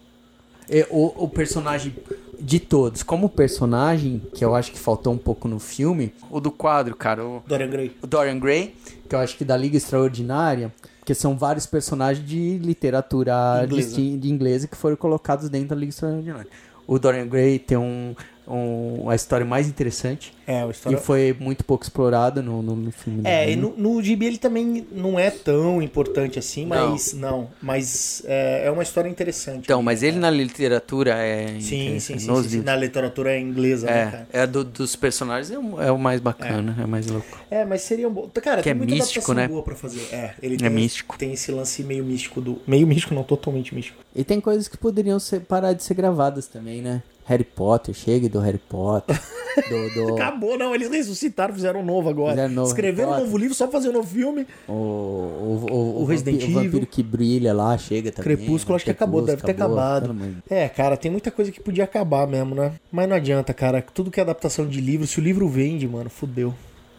[0.69, 1.93] E o, o personagem
[2.39, 6.49] de todos, como personagem, que eu acho que faltou um pouco no filme, o do
[6.51, 7.97] quadro, cara, o, Dorian Gray.
[8.01, 8.76] o Dorian Gray,
[9.09, 13.95] que eu acho que da Liga Extraordinária, porque são vários personagens de literatura Inglesa.
[13.95, 16.47] de inglesa que foram colocados dentro da Liga Extraordinária.
[16.86, 18.16] O Dorian Gray tem um,
[18.48, 20.98] um, a história mais interessante É, e história...
[20.98, 23.22] foi muito pouco explorada no, no, no filme.
[23.24, 26.92] É, e no, no Gibi ele também não é tão importante assim, Não.
[26.92, 27.50] mas não.
[27.62, 29.66] Mas é, é uma história interessante.
[29.66, 31.48] Então, mas ele na literatura é.
[31.60, 32.62] Sim, sim, sim, sim, sim.
[32.62, 34.28] Na literatura inglesa, né, cara?
[34.34, 36.86] É, é do- dos personagens é o, é o mais bacana, é.
[36.86, 37.39] mais louco.
[37.50, 38.30] É, mas seria um bom.
[38.42, 39.48] Cara, Que tem é muita místico, né?
[39.48, 40.02] boa pra fazer.
[40.12, 41.18] É, ele É tem, místico.
[41.18, 42.60] tem esse lance meio místico do.
[42.68, 43.98] Meio místico, não, totalmente místico.
[44.16, 47.02] E tem coisas que poderiam ser, parar de ser gravadas também, né?
[47.26, 49.19] Harry Potter, chegue do Harry Potter.
[49.69, 50.74] do, do- Acabou, não.
[50.74, 52.32] Eles ressuscitaram, fizeram um novo agora.
[52.32, 54.45] Fizeram novo Escreveram um novo livro só fazer um novo filme.
[54.67, 56.88] o, o, o, O Resident vampi- o vampiro Evil.
[56.88, 58.36] que brilha lá, chega também.
[58.38, 60.15] Crepúsculo, acho que acabou, deve ter acabado.
[60.49, 62.74] É, cara, tem muita coisa que podia acabar mesmo, né?
[62.91, 63.82] Mas não adianta, cara.
[63.93, 66.53] Tudo que é adaptação de livro, se o livro vende, mano, fudeu.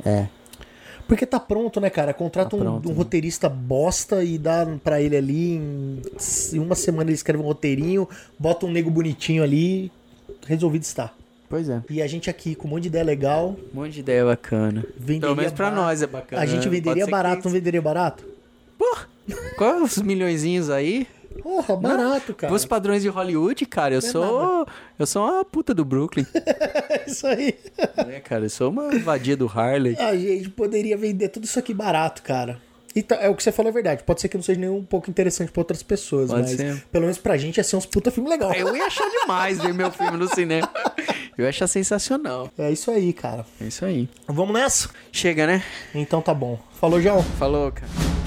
[0.05, 0.27] É.
[1.09, 2.15] Porque tá pronto, né, cara?
[2.15, 2.97] Contrata Tá um, pronto, um né?
[2.97, 5.55] roteirista bosta e dá pra ele ali.
[5.57, 6.01] Em,
[6.55, 8.09] em uma semana ele escreve um roteirinho,
[8.39, 9.91] bota um nego bonitinho ali,
[10.47, 11.13] resolvido está.
[11.49, 11.83] Pois é.
[11.91, 14.85] E a gente aqui com um monte de ideia legal, Um monte de ideia bacana.
[14.97, 15.21] venderia.
[15.21, 15.83] Pelo menos pra barato.
[15.83, 16.43] nós é bacana.
[16.43, 16.71] A gente né?
[16.71, 18.25] venderia barato, que- não venderia barato?
[19.57, 21.07] Qual os milhõezinhos aí?
[21.43, 22.53] Porra, barato, cara.
[22.53, 24.67] Os padrões de Hollywood, cara, eu Não é sou.
[24.99, 26.27] Eu sou uma puta do Brooklyn.
[26.35, 27.55] É isso aí.
[28.07, 28.45] né, cara?
[28.47, 29.97] Eu sou uma vadia do Harley.
[29.99, 32.61] A gente poderia vender tudo isso aqui barato, cara.
[32.95, 34.03] E tá- é o que você falou é verdade.
[34.05, 36.85] Pode ser que não seja nem um pouco interessante pra outras pessoas, Pode mas ser.
[36.93, 38.53] pelo menos pra gente ia ser uns puta filme legal.
[38.53, 40.69] Eu ia achar demais ver meu filme no cinema.
[41.39, 42.51] Eu ia achar sensacional.
[42.59, 43.47] É isso aí, cara.
[43.61, 44.09] É isso aí.
[44.29, 44.91] Vamos nessa?
[45.11, 45.63] Chega, né?
[45.95, 46.59] Então tá bom.
[46.79, 47.23] Falou, João.
[47.39, 48.22] Falou, cara.